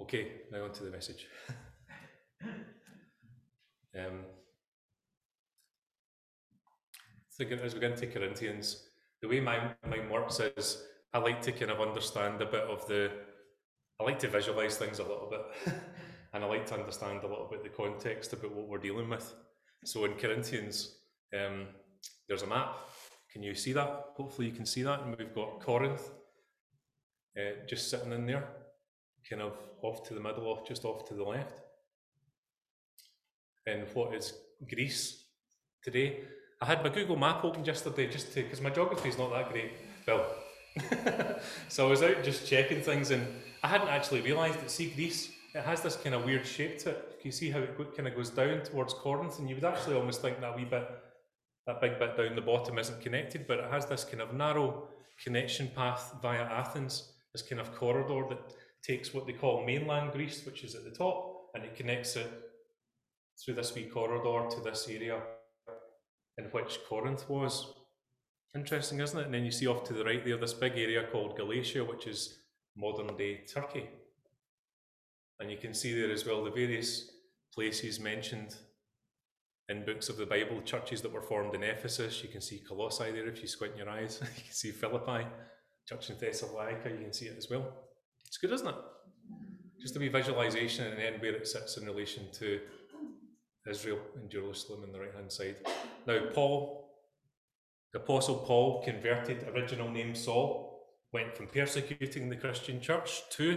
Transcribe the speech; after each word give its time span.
Okay, 0.00 0.32
now 0.50 0.64
on 0.64 0.72
to 0.72 0.84
the 0.84 0.90
message. 0.90 1.26
um, 3.96 4.24
so 7.30 7.44
as 7.44 7.74
we 7.74 7.80
get 7.80 7.92
into 7.92 8.06
Corinthians, 8.08 8.88
the 9.22 9.28
way 9.28 9.40
my 9.40 9.70
mind 9.88 10.10
works 10.10 10.40
is 10.40 10.82
I 11.12 11.18
like 11.18 11.40
to 11.42 11.52
kind 11.52 11.70
of 11.70 11.80
understand 11.80 12.42
a 12.42 12.46
bit 12.46 12.64
of 12.64 12.86
the, 12.88 13.10
I 14.00 14.04
like 14.04 14.18
to 14.20 14.28
visualize 14.28 14.76
things 14.76 14.98
a 14.98 15.04
little 15.04 15.30
bit, 15.30 15.74
and 16.32 16.42
I 16.42 16.46
like 16.46 16.66
to 16.66 16.74
understand 16.74 17.22
a 17.22 17.28
little 17.28 17.48
bit 17.48 17.62
the 17.62 17.68
context 17.68 18.32
about 18.32 18.52
what 18.52 18.66
we're 18.66 18.78
dealing 18.78 19.08
with. 19.08 19.32
So 19.84 20.04
in 20.06 20.14
Corinthians, 20.14 20.96
um, 21.32 21.66
there's 22.26 22.42
a 22.42 22.48
map. 22.48 22.74
Can 23.32 23.44
you 23.44 23.54
see 23.54 23.72
that? 23.74 24.06
Hopefully 24.16 24.48
you 24.48 24.54
can 24.54 24.66
see 24.66 24.82
that. 24.82 25.02
And 25.02 25.16
we've 25.16 25.34
got 25.34 25.60
Corinth 25.60 26.10
uh, 27.38 27.64
just 27.68 27.90
sitting 27.90 28.12
in 28.12 28.26
there, 28.26 28.48
kind 29.28 29.42
of 29.42 29.52
off 29.82 30.06
to 30.08 30.14
the 30.14 30.20
middle, 30.20 30.46
off 30.46 30.66
just 30.66 30.84
off 30.84 31.06
to 31.08 31.14
the 31.14 31.24
left. 31.24 31.60
And 33.66 33.84
what 33.94 34.14
is 34.14 34.34
Greece 34.68 35.24
today? 35.82 36.20
I 36.60 36.66
had 36.66 36.82
my 36.82 36.90
Google 36.90 37.16
map 37.16 37.44
open 37.44 37.64
yesterday 37.64 38.06
just 38.06 38.32
to, 38.34 38.42
because 38.42 38.60
my 38.60 38.70
geography 38.70 39.08
is 39.08 39.18
not 39.18 39.32
that 39.32 39.50
great. 39.50 39.72
Well, 40.06 40.26
so 41.68 41.86
I 41.86 41.90
was 41.90 42.02
out 42.02 42.22
just 42.22 42.46
checking 42.46 42.82
things 42.82 43.10
and 43.10 43.26
I 43.62 43.68
hadn't 43.68 43.88
actually 43.88 44.20
realised 44.20 44.60
that, 44.60 44.70
see, 44.70 44.90
Greece, 44.90 45.30
it 45.54 45.62
has 45.62 45.80
this 45.80 45.96
kind 45.96 46.14
of 46.14 46.24
weird 46.24 46.46
shape 46.46 46.78
to 46.80 46.90
it. 46.90 47.20
You 47.22 47.32
see 47.32 47.50
how 47.50 47.60
it 47.60 47.76
kind 47.96 48.08
of 48.08 48.14
goes 48.14 48.30
down 48.30 48.62
towards 48.62 48.92
Corinth, 48.92 49.38
and 49.38 49.48
you 49.48 49.54
would 49.54 49.64
actually 49.64 49.96
almost 49.96 50.20
think 50.20 50.40
that 50.40 50.56
wee 50.56 50.64
bit, 50.64 50.86
that 51.66 51.80
big 51.80 51.98
bit 51.98 52.16
down 52.16 52.34
the 52.34 52.42
bottom 52.42 52.78
isn't 52.78 53.00
connected, 53.00 53.46
but 53.46 53.60
it 53.60 53.70
has 53.70 53.86
this 53.86 54.04
kind 54.04 54.20
of 54.20 54.34
narrow 54.34 54.88
connection 55.22 55.68
path 55.74 56.16
via 56.20 56.42
Athens, 56.42 57.12
this 57.32 57.42
kind 57.42 57.60
of 57.60 57.74
corridor 57.74 58.26
that 58.28 58.54
takes 58.84 59.14
what 59.14 59.26
they 59.26 59.32
call 59.32 59.64
mainland 59.64 60.12
Greece, 60.12 60.44
which 60.44 60.62
is 60.62 60.74
at 60.74 60.84
the 60.84 60.90
top, 60.90 61.50
and 61.54 61.64
it 61.64 61.76
connects 61.76 62.16
it 62.16 62.30
through 63.42 63.54
this 63.54 63.74
wee 63.74 63.84
corridor 63.84 64.48
to 64.50 64.60
this 64.60 64.86
area 64.88 65.20
in 66.38 66.44
which 66.46 66.80
Corinth 66.88 67.28
was. 67.28 67.74
Interesting, 68.54 69.00
isn't 69.00 69.18
it? 69.18 69.24
And 69.26 69.34
then 69.34 69.44
you 69.44 69.50
see 69.50 69.66
off 69.66 69.84
to 69.84 69.92
the 69.92 70.04
right 70.04 70.24
there 70.24 70.36
this 70.36 70.54
big 70.54 70.72
area 70.72 71.06
called 71.10 71.36
Galatia, 71.36 71.84
which 71.84 72.06
is 72.06 72.38
modern 72.76 73.16
day 73.16 73.44
Turkey. 73.52 73.88
And 75.40 75.50
you 75.50 75.56
can 75.56 75.74
see 75.74 75.98
there 75.98 76.12
as 76.12 76.24
well 76.24 76.44
the 76.44 76.50
various 76.50 77.10
places 77.52 77.98
mentioned 77.98 78.54
in 79.68 79.84
books 79.84 80.08
of 80.08 80.16
the 80.16 80.26
Bible, 80.26 80.60
churches 80.62 81.02
that 81.02 81.12
were 81.12 81.22
formed 81.22 81.54
in 81.54 81.62
Ephesus. 81.62 82.22
You 82.22 82.28
can 82.28 82.40
see 82.40 82.58
Colossae 82.58 83.10
there 83.12 83.26
if 83.26 83.40
you 83.40 83.48
squint 83.48 83.76
your 83.76 83.88
eyes. 83.88 84.20
you 84.36 84.42
can 84.42 84.52
see 84.52 84.70
Philippi, 84.70 85.26
church 85.88 86.10
in 86.10 86.18
Thessalonica, 86.18 86.90
you 86.90 86.98
can 86.98 87.12
see 87.12 87.26
it 87.26 87.38
as 87.38 87.48
well. 87.50 87.83
It's 88.34 88.40
good, 88.40 88.50
isn't 88.50 88.66
it? 88.66 88.74
Just 89.80 89.94
a 89.94 90.00
wee 90.00 90.08
visualization 90.08 90.88
and 90.88 90.98
then 90.98 91.20
where 91.20 91.36
it 91.36 91.46
sits 91.46 91.76
in 91.76 91.86
relation 91.86 92.24
to 92.32 92.58
Israel 93.70 94.00
and 94.16 94.28
Jerusalem 94.28 94.82
on 94.82 94.90
the 94.90 94.98
right 94.98 95.14
hand 95.14 95.30
side. 95.30 95.58
Now, 96.04 96.18
Paul, 96.32 96.90
the 97.92 98.00
Apostle 98.00 98.38
Paul, 98.38 98.82
converted, 98.82 99.46
original 99.54 99.88
name 99.88 100.16
Saul, 100.16 100.84
went 101.12 101.36
from 101.36 101.46
persecuting 101.46 102.28
the 102.28 102.34
Christian 102.34 102.80
church 102.80 103.22
to 103.36 103.56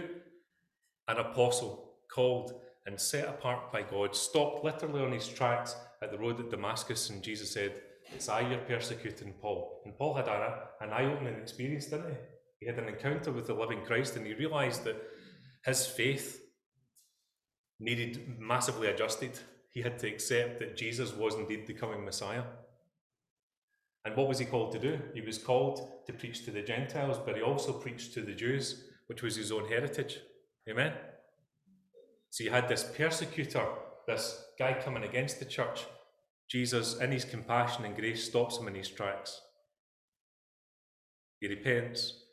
an 1.08 1.16
apostle 1.16 1.94
called 2.14 2.60
and 2.86 3.00
set 3.00 3.28
apart 3.28 3.72
by 3.72 3.82
God, 3.82 4.14
stopped 4.14 4.64
literally 4.64 5.02
on 5.02 5.10
his 5.10 5.26
tracks 5.26 5.74
at 6.02 6.12
the 6.12 6.18
road 6.18 6.38
at 6.38 6.52
Damascus, 6.52 7.10
and 7.10 7.20
Jesus 7.20 7.52
said, 7.52 7.82
It's 8.14 8.28
I 8.28 8.48
you're 8.48 8.60
persecuting, 8.60 9.34
Paul. 9.42 9.82
And 9.84 9.98
Paul 9.98 10.14
had 10.14 10.28
an 10.28 10.92
eye 10.92 11.12
opening 11.12 11.34
experience, 11.34 11.86
didn't 11.86 12.10
he? 12.12 12.37
He 12.60 12.66
had 12.66 12.78
an 12.78 12.88
encounter 12.88 13.30
with 13.30 13.46
the 13.46 13.54
living 13.54 13.84
Christ, 13.84 14.16
and 14.16 14.26
he 14.26 14.34
realized 14.34 14.84
that 14.84 15.02
his 15.64 15.86
faith 15.86 16.42
needed 17.80 18.38
massively 18.38 18.88
adjusted 18.88 19.38
he 19.78 19.82
had 19.82 19.98
to 20.00 20.08
accept 20.08 20.58
that 20.58 20.76
Jesus 20.76 21.14
was 21.14 21.36
indeed 21.36 21.66
the 21.66 21.72
coming 21.72 22.04
Messiah. 22.04 22.42
And 24.04 24.16
what 24.16 24.26
was 24.26 24.40
he 24.40 24.44
called 24.44 24.72
to 24.72 24.78
do? 24.78 24.98
He 25.14 25.20
was 25.20 25.38
called 25.38 26.04
to 26.06 26.12
preach 26.12 26.44
to 26.44 26.50
the 26.50 26.62
Gentiles, 26.62 27.18
but 27.24 27.36
he 27.36 27.42
also 27.42 27.72
preached 27.72 28.14
to 28.14 28.22
the 28.22 28.34
Jews, 28.34 28.84
which 29.06 29.22
was 29.22 29.36
his 29.36 29.52
own 29.52 29.68
heritage. 29.68 30.18
Amen? 30.68 30.94
So 32.30 32.44
you 32.44 32.50
had 32.50 32.68
this 32.68 32.90
persecutor, 32.96 33.66
this 34.06 34.42
guy 34.58 34.80
coming 34.82 35.04
against 35.04 35.38
the 35.38 35.44
church. 35.44 35.84
Jesus, 36.48 36.98
in 36.98 37.12
his 37.12 37.24
compassion 37.24 37.84
and 37.84 37.94
grace, 37.94 38.24
stops 38.24 38.58
him 38.58 38.68
in 38.68 38.74
his 38.74 38.88
tracks. 38.88 39.40
He 41.40 41.46
repents, 41.46 42.24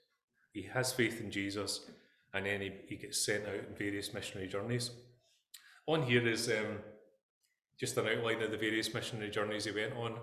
he 0.56 0.62
has 0.74 0.94
faith 0.94 1.20
in 1.20 1.30
Jesus, 1.30 1.82
and 2.34 2.46
then 2.46 2.62
he, 2.62 2.72
he 2.88 2.96
gets 2.96 3.26
sent 3.26 3.46
out 3.46 3.56
in 3.56 3.76
various 3.78 4.14
missionary 4.14 4.48
journeys. 4.48 4.90
On 5.86 6.02
here 6.02 6.26
is 6.26 6.48
um, 6.48 6.78
just 7.78 7.98
an 7.98 8.08
outline 8.08 8.42
of 8.42 8.52
the 8.52 8.58
various 8.58 8.94
missionary 8.94 9.30
journeys 9.30 9.66
he 9.66 9.72
went 9.72 9.92
on. 9.98 10.14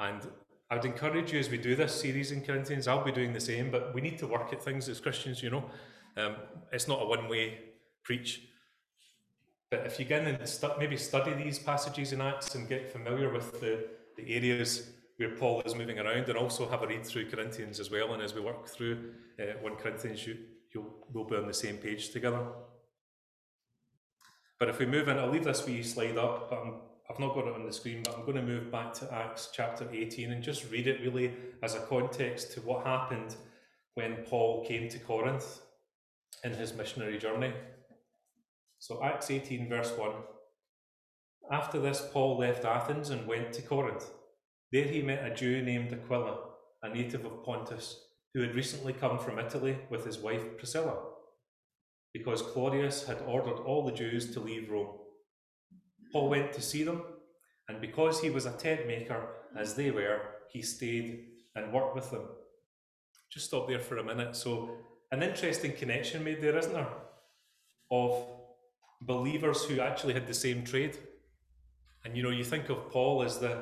And 0.00 0.22
I 0.68 0.74
would 0.74 0.84
encourage 0.84 1.32
you 1.32 1.38
as 1.38 1.48
we 1.48 1.58
do 1.58 1.76
this 1.76 1.94
series 1.94 2.32
in 2.32 2.42
Corinthians, 2.42 2.88
I'll 2.88 3.04
be 3.04 3.12
doing 3.12 3.32
the 3.32 3.40
same, 3.40 3.70
but 3.70 3.94
we 3.94 4.00
need 4.00 4.18
to 4.18 4.26
work 4.26 4.52
at 4.52 4.60
things 4.60 4.88
as 4.88 4.98
Christians, 4.98 5.40
you 5.40 5.50
know. 5.50 5.70
Um, 6.16 6.34
it's 6.72 6.88
not 6.88 7.00
a 7.00 7.06
one 7.06 7.28
way 7.28 7.60
preach. 8.02 8.48
But 9.70 9.86
if 9.86 10.00
you 10.00 10.06
stu- 10.46 10.78
maybe 10.80 10.96
study 10.96 11.32
these 11.34 11.60
passages 11.60 12.12
in 12.12 12.20
Acts 12.20 12.56
and 12.56 12.68
get 12.68 12.90
familiar 12.90 13.32
with 13.32 13.60
the, 13.60 13.86
the 14.16 14.34
areas 14.34 14.90
where 15.16 15.30
Paul 15.30 15.62
is 15.64 15.74
moving 15.74 15.98
around, 15.98 16.28
and 16.28 16.36
also 16.36 16.68
have 16.68 16.82
a 16.82 16.86
read 16.86 17.04
through 17.04 17.30
Corinthians 17.30 17.78
as 17.78 17.90
well. 17.90 18.12
And 18.12 18.22
as 18.22 18.34
we 18.34 18.40
work 18.40 18.68
through 18.68 19.12
uh, 19.40 19.58
1 19.60 19.76
Corinthians, 19.76 20.26
you, 20.26 20.36
you'll, 20.72 20.92
we'll 21.12 21.24
be 21.24 21.36
on 21.36 21.46
the 21.46 21.54
same 21.54 21.76
page 21.76 22.10
together. 22.10 22.44
But 24.58 24.68
if 24.68 24.78
we 24.78 24.86
move 24.86 25.08
in, 25.08 25.18
I'll 25.18 25.30
leave 25.30 25.44
this 25.44 25.66
wee 25.66 25.82
slide 25.82 26.16
up, 26.16 26.50
but 26.50 26.60
I'm, 26.60 26.74
I've 27.10 27.18
not 27.18 27.34
got 27.34 27.46
it 27.46 27.54
on 27.54 27.66
the 27.66 27.72
screen, 27.72 28.02
but 28.02 28.16
I'm 28.16 28.24
going 28.24 28.36
to 28.36 28.42
move 28.42 28.72
back 28.72 28.94
to 28.94 29.12
Acts 29.12 29.50
chapter 29.52 29.86
18 29.92 30.32
and 30.32 30.42
just 30.42 30.70
read 30.70 30.86
it 30.86 31.00
really 31.00 31.32
as 31.62 31.74
a 31.74 31.80
context 31.80 32.52
to 32.52 32.60
what 32.60 32.86
happened 32.86 33.36
when 33.94 34.16
Paul 34.28 34.64
came 34.64 34.88
to 34.88 34.98
Corinth 34.98 35.60
in 36.42 36.52
his 36.52 36.74
missionary 36.74 37.18
journey. 37.18 37.52
So, 38.78 39.02
Acts 39.02 39.30
18, 39.30 39.68
verse 39.68 39.92
1. 39.96 40.10
After 41.50 41.78
this, 41.78 42.06
Paul 42.12 42.38
left 42.38 42.64
Athens 42.64 43.10
and 43.10 43.26
went 43.26 43.52
to 43.54 43.62
Corinth. 43.62 44.10
There 44.72 44.86
he 44.86 45.02
met 45.02 45.30
a 45.30 45.34
Jew 45.34 45.62
named 45.62 45.92
Aquila, 45.92 46.38
a 46.82 46.88
native 46.88 47.24
of 47.24 47.44
Pontus, 47.44 48.00
who 48.32 48.40
had 48.40 48.54
recently 48.54 48.92
come 48.92 49.18
from 49.18 49.38
Italy 49.38 49.78
with 49.90 50.04
his 50.04 50.18
wife 50.18 50.56
Priscilla 50.58 50.96
because 52.14 52.40
Claudius 52.40 53.04
had 53.04 53.18
ordered 53.26 53.58
all 53.66 53.84
the 53.84 53.92
Jews 53.92 54.32
to 54.32 54.40
leave 54.40 54.70
Rome. 54.70 54.96
Paul 56.12 56.30
went 56.30 56.52
to 56.52 56.62
see 56.62 56.84
them, 56.84 57.02
and 57.68 57.80
because 57.80 58.20
he 58.20 58.30
was 58.30 58.46
a 58.46 58.52
tent 58.52 58.86
maker, 58.86 59.26
as 59.58 59.74
they 59.74 59.90
were, 59.90 60.20
he 60.48 60.62
stayed 60.62 61.24
and 61.56 61.72
worked 61.72 61.96
with 61.96 62.10
them. 62.12 62.28
Just 63.30 63.46
stop 63.46 63.66
there 63.68 63.80
for 63.80 63.98
a 63.98 64.04
minute. 64.04 64.36
So, 64.36 64.70
an 65.10 65.24
interesting 65.24 65.72
connection 65.72 66.22
made 66.22 66.40
there, 66.40 66.56
isn't 66.56 66.72
there? 66.72 66.86
Of 67.90 68.26
believers 69.02 69.64
who 69.64 69.80
actually 69.80 70.14
had 70.14 70.28
the 70.28 70.34
same 70.34 70.64
trade. 70.64 70.96
And 72.04 72.16
you 72.16 72.22
know, 72.22 72.30
you 72.30 72.44
think 72.44 72.68
of 72.68 72.90
Paul 72.90 73.24
as 73.24 73.38
the, 73.38 73.58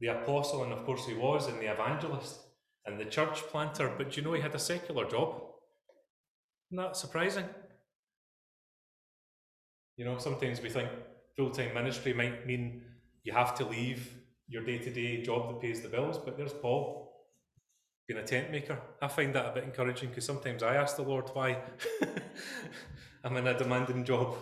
the 0.00 0.08
apostle, 0.08 0.62
and 0.62 0.72
of 0.72 0.84
course 0.84 1.06
he 1.06 1.14
was, 1.14 1.48
and 1.48 1.58
the 1.60 1.72
evangelist 1.72 2.40
and 2.86 2.98
the 2.98 3.04
church 3.04 3.40
planter, 3.48 3.92
but 3.96 4.16
you 4.16 4.22
know, 4.22 4.32
he 4.32 4.40
had 4.40 4.54
a 4.54 4.58
secular 4.58 5.08
job. 5.08 5.42
Isn't 6.70 6.82
that 6.82 6.96
surprising? 6.96 7.44
You 9.96 10.04
know, 10.04 10.18
sometimes 10.18 10.60
we 10.60 10.68
think 10.68 10.88
full 11.36 11.50
time 11.50 11.74
ministry 11.74 12.12
might 12.12 12.46
mean 12.46 12.82
you 13.24 13.32
have 13.32 13.54
to 13.56 13.64
leave 13.64 14.14
your 14.48 14.62
day 14.62 14.78
to 14.78 14.90
day 14.90 15.22
job 15.22 15.48
that 15.48 15.60
pays 15.60 15.80
the 15.80 15.88
bills, 15.88 16.18
but 16.18 16.36
there's 16.36 16.52
Paul 16.52 17.06
being 18.06 18.20
a 18.20 18.26
tent 18.26 18.52
maker. 18.52 18.78
I 19.02 19.08
find 19.08 19.34
that 19.34 19.46
a 19.46 19.52
bit 19.52 19.64
encouraging 19.64 20.10
because 20.10 20.24
sometimes 20.24 20.62
I 20.62 20.76
ask 20.76 20.96
the 20.96 21.02
Lord 21.02 21.28
why 21.32 21.58
I'm 23.24 23.36
in 23.36 23.46
a 23.48 23.58
demanding 23.58 24.04
job. 24.04 24.36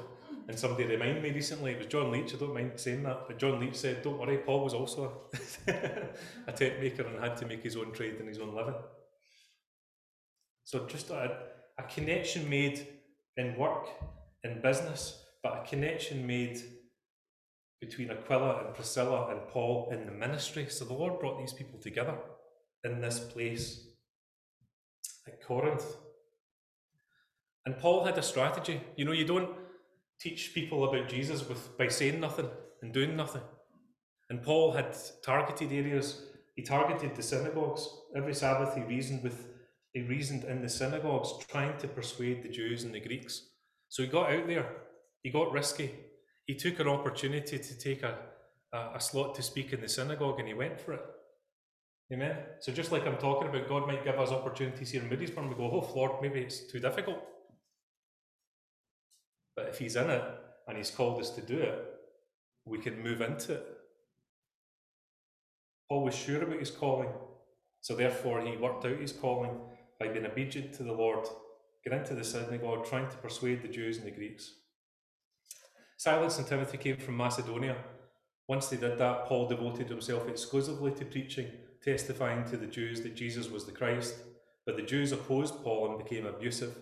And 0.46 0.58
somebody 0.58 0.85
reminded 0.85 1.23
me 1.23 1.31
recently, 1.31 1.73
it 1.73 1.79
was 1.79 1.87
John 1.87 2.11
Leach, 2.11 2.35
I 2.35 2.38
don't 2.38 2.52
mind 2.52 2.73
saying 2.76 3.02
that, 3.05 3.25
but 3.26 3.38
John 3.38 3.61
Leach 3.61 3.76
said, 3.76 4.02
Don't 4.02 4.19
worry, 4.19 4.38
Paul 4.38 4.62
was 4.62 4.75
also 4.75 5.23
a 5.67 6.52
tent 6.52 6.81
maker 6.81 7.02
and 7.02 7.23
had 7.23 7.37
to 7.38 7.46
make 7.46 7.62
his 7.62 7.76
own 7.76 7.93
trade 7.93 8.17
and 8.19 8.29
his 8.29 8.38
own 8.38 8.55
living. 8.55 8.75
So 10.64 10.87
just 10.87 11.11
a, 11.11 11.38
a 11.79 11.82
connection 11.85 12.49
made 12.49 12.87
in 13.37 13.56
work, 13.56 13.88
in 14.43 14.61
business, 14.61 15.25
but 15.43 15.62
a 15.64 15.69
connection 15.69 16.26
made 16.26 16.61
between 17.81 18.11
Aquila 18.11 18.64
and 18.67 18.75
Priscilla 18.75 19.29
and 19.31 19.49
Paul 19.49 19.88
in 19.93 20.06
the 20.06 20.12
ministry. 20.12 20.67
So 20.69 20.85
the 20.85 20.94
Lord 20.94 21.20
brought 21.20 21.38
these 21.38 21.52
people 21.52 21.79
together 21.81 22.17
in 22.82 23.00
this 23.00 23.19
place 23.19 23.87
at 25.26 25.43
Corinth. 25.43 25.85
And 27.67 27.79
Paul 27.79 28.05
had 28.05 28.19
a 28.19 28.23
strategy. 28.23 28.81
You 28.97 29.05
know, 29.06 29.12
you 29.12 29.25
don't 29.25 29.50
teach 30.20 30.55
people 30.55 30.84
about 30.84 31.08
Jesus 31.08 31.49
with 31.49 31.76
by 31.78 31.88
saying 31.88 32.20
nothing 32.20 32.49
and 32.82 32.93
doing 32.93 33.16
nothing. 33.16 33.43
And 34.31 34.43
Paul 34.43 34.72
had 34.72 34.96
targeted 35.22 35.72
areas. 35.72 36.22
He 36.56 36.62
targeted 36.62 37.14
the 37.16 37.22
synagogues. 37.22 37.88
Every 38.16 38.34
Sabbath 38.34 38.75
he 38.75 38.82
reasoned 38.82 39.22
with 39.22 39.49
he 39.93 40.02
reasoned 40.02 40.44
in 40.44 40.61
the 40.61 40.69
synagogues, 40.69 41.32
trying 41.46 41.78
to 41.78 41.88
persuade 41.88 42.43
the 42.43 42.49
Jews 42.49 42.82
and 42.84 42.94
the 42.94 43.00
Greeks 43.00 43.43
So 43.88 44.02
he 44.02 44.08
got 44.08 44.32
out 44.32 44.49
there, 44.49 44.66
he 45.22 45.31
got 45.31 45.52
risky, 45.52 45.90
he 46.46 46.55
took 46.56 46.81
an 46.81 46.88
opportunity 46.88 47.58
to 47.58 47.78
take 47.78 48.02
a, 48.02 48.19
a, 48.72 48.96
a 48.96 49.00
slot 49.00 49.37
to 49.37 49.43
speak 49.43 49.72
in 49.72 49.81
the 49.81 49.88
synagogue 49.88 50.40
and 50.40 50.49
he 50.49 50.55
went 50.55 50.81
for 50.81 50.94
it. 50.94 51.02
Amen. 52.12 52.37
So 52.61 52.72
just 52.72 52.93
like 52.93 53.06
I'm 53.06 53.19
talking 53.19 53.49
about, 53.49 53.69
God 53.69 53.87
might 53.87 54.05
give 54.05 54.19
us 54.19 54.31
opportunities 54.31 54.90
here 54.90 55.02
in 55.02 55.08
Moodiesburn. 55.08 55.49
We 55.49 55.55
go, 55.55 55.70
oh 55.70 55.93
Lord, 55.96 56.20
maybe 56.20 56.40
it's 56.40 56.61
too 56.70 56.81
difficult. 56.81 57.22
But 59.56 59.69
if 59.69 59.79
He's 59.79 59.97
in 59.97 60.11
it 60.11 60.25
and 60.69 60.77
He's 60.77 60.91
called 60.91 61.21
us 61.21 61.31
to 61.31 61.41
do 61.41 61.59
it, 61.59 61.95
we 62.65 62.79
can 62.79 63.03
move 63.03 63.21
into 63.21 63.55
it. 63.55 63.67
Paul 65.89 66.05
was 66.05 66.15
sure 66.15 66.43
about 66.43 66.59
his 66.59 66.71
calling, 66.71 67.11
so 67.81 67.95
therefore 67.95 68.41
he 68.41 68.56
worked 68.56 68.87
out 68.87 68.99
his 68.99 69.12
calling 69.12 69.61
by 70.01 70.09
being 70.09 70.25
obedient 70.25 70.73
to 70.75 70.83
the 70.83 70.93
Lord, 70.93 71.27
getting 71.85 72.01
into 72.01 72.15
the 72.15 72.25
synagogue, 72.25 72.87
trying 72.87 73.11
to 73.11 73.17
persuade 73.19 73.62
the 73.62 73.69
Jews 73.69 73.99
and 73.99 74.06
the 74.06 74.11
Greeks. 74.11 74.55
Silas 75.99 76.39
and 76.39 76.47
Timothy 76.47 76.79
came 76.79 76.97
from 76.97 77.17
Macedonia. 77.17 77.77
Once 78.49 78.69
they 78.69 78.77
did 78.77 78.99
that, 78.99 79.27
Paul 79.27 79.47
devoted 79.47 79.89
himself 79.89 80.27
exclusively 80.29 80.91
to 80.93 81.05
preaching, 81.05 81.49
testifying 81.83 82.45
to 82.47 82.57
the 82.57 82.67
Jews 82.67 83.03
that 83.03 83.15
Jesus 83.15 83.50
was 83.50 83.67
the 83.67 83.73
Christ. 83.73 84.17
But 84.67 84.77
the 84.77 84.83
Jews 84.83 85.12
opposed 85.12 85.62
Paul 85.62 85.91
and 85.91 86.03
became 86.03 86.27
abusive. 86.27 86.75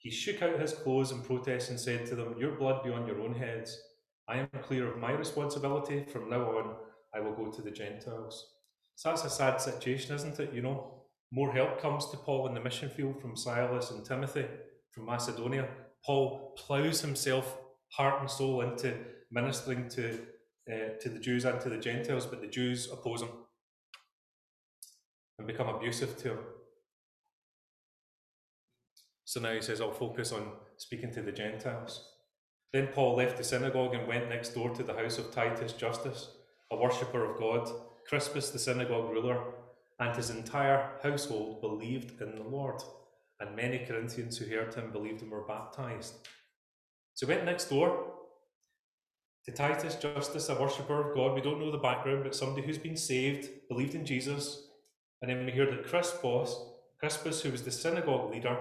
He 0.00 0.10
shook 0.10 0.40
out 0.40 0.58
his 0.58 0.72
clothes 0.72 1.12
in 1.12 1.20
protest 1.20 1.68
and 1.68 1.78
said 1.78 2.06
to 2.06 2.14
them, 2.14 2.34
Your 2.38 2.52
blood 2.52 2.82
be 2.82 2.90
on 2.90 3.06
your 3.06 3.20
own 3.20 3.34
heads. 3.34 3.78
I 4.26 4.38
am 4.38 4.48
clear 4.62 4.90
of 4.90 4.98
my 4.98 5.12
responsibility. 5.12 6.06
From 6.10 6.30
now 6.30 6.42
on, 6.56 6.74
I 7.14 7.20
will 7.20 7.34
go 7.34 7.50
to 7.50 7.60
the 7.60 7.70
Gentiles. 7.70 8.54
So 8.96 9.10
that's 9.10 9.24
a 9.26 9.30
sad 9.30 9.60
situation, 9.60 10.14
isn't 10.14 10.40
it? 10.40 10.54
You 10.54 10.62
know, 10.62 11.02
more 11.30 11.52
help 11.52 11.82
comes 11.82 12.06
to 12.10 12.16
Paul 12.16 12.48
in 12.48 12.54
the 12.54 12.60
mission 12.60 12.88
field 12.88 13.20
from 13.20 13.36
Silas 13.36 13.90
and 13.90 14.02
Timothy 14.02 14.46
from 14.90 15.04
Macedonia. 15.04 15.68
Paul 16.04 16.54
ploughs 16.56 17.02
himself 17.02 17.58
heart 17.92 18.20
and 18.20 18.30
soul 18.30 18.62
into 18.62 18.94
ministering 19.30 19.88
to 19.90 20.18
uh, 20.72 20.98
to 21.00 21.08
the 21.10 21.18
Jews 21.18 21.44
and 21.44 21.60
to 21.60 21.68
the 21.68 21.78
Gentiles, 21.78 22.24
but 22.26 22.40
the 22.40 22.46
Jews 22.46 22.90
oppose 22.90 23.20
him 23.22 23.30
and 25.38 25.46
become 25.46 25.68
abusive 25.68 26.16
to 26.18 26.30
him. 26.30 26.38
So 29.30 29.38
now 29.38 29.52
he 29.52 29.62
says, 29.62 29.80
I'll 29.80 29.92
focus 29.92 30.32
on 30.32 30.42
speaking 30.76 31.12
to 31.12 31.22
the 31.22 31.30
Gentiles. 31.30 32.04
Then 32.72 32.88
Paul 32.88 33.14
left 33.14 33.38
the 33.38 33.44
synagogue 33.44 33.94
and 33.94 34.08
went 34.08 34.28
next 34.28 34.54
door 34.56 34.70
to 34.70 34.82
the 34.82 34.92
house 34.92 35.18
of 35.18 35.30
Titus 35.30 35.72
Justus, 35.72 36.30
a 36.72 36.76
worshipper 36.76 37.24
of 37.24 37.38
God. 37.38 37.70
Crispus, 38.08 38.50
the 38.50 38.58
synagogue 38.58 39.08
ruler, 39.08 39.40
and 40.00 40.16
his 40.16 40.30
entire 40.30 40.94
household 41.00 41.60
believed 41.60 42.20
in 42.20 42.34
the 42.34 42.42
Lord, 42.42 42.82
and 43.38 43.54
many 43.54 43.78
Corinthians 43.78 44.36
who 44.36 44.52
heard 44.52 44.74
him 44.74 44.90
believed 44.90 45.22
and 45.22 45.30
were 45.30 45.46
baptized. 45.46 46.14
So 47.14 47.24
he 47.24 47.32
went 47.32 47.44
next 47.44 47.70
door 47.70 48.14
to 49.44 49.52
Titus 49.52 49.94
Justus, 49.94 50.48
a 50.48 50.60
worshipper 50.60 51.08
of 51.08 51.14
God. 51.14 51.36
We 51.36 51.40
don't 51.40 51.60
know 51.60 51.70
the 51.70 51.78
background, 51.78 52.24
but 52.24 52.34
somebody 52.34 52.66
who's 52.66 52.78
been 52.78 52.96
saved, 52.96 53.48
believed 53.68 53.94
in 53.94 54.04
Jesus. 54.04 54.64
And 55.22 55.30
then 55.30 55.46
we 55.46 55.52
hear 55.52 55.70
that 55.70 55.86
Crispus, 55.86 56.52
Crispus, 56.98 57.42
who 57.42 57.52
was 57.52 57.62
the 57.62 57.70
synagogue 57.70 58.32
leader, 58.32 58.58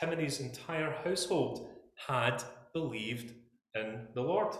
him 0.00 0.10
and 0.10 0.20
his 0.20 0.40
entire 0.40 0.92
household 1.04 1.68
had 2.08 2.42
believed 2.72 3.34
in 3.74 4.06
the 4.14 4.22
Lord. 4.22 4.54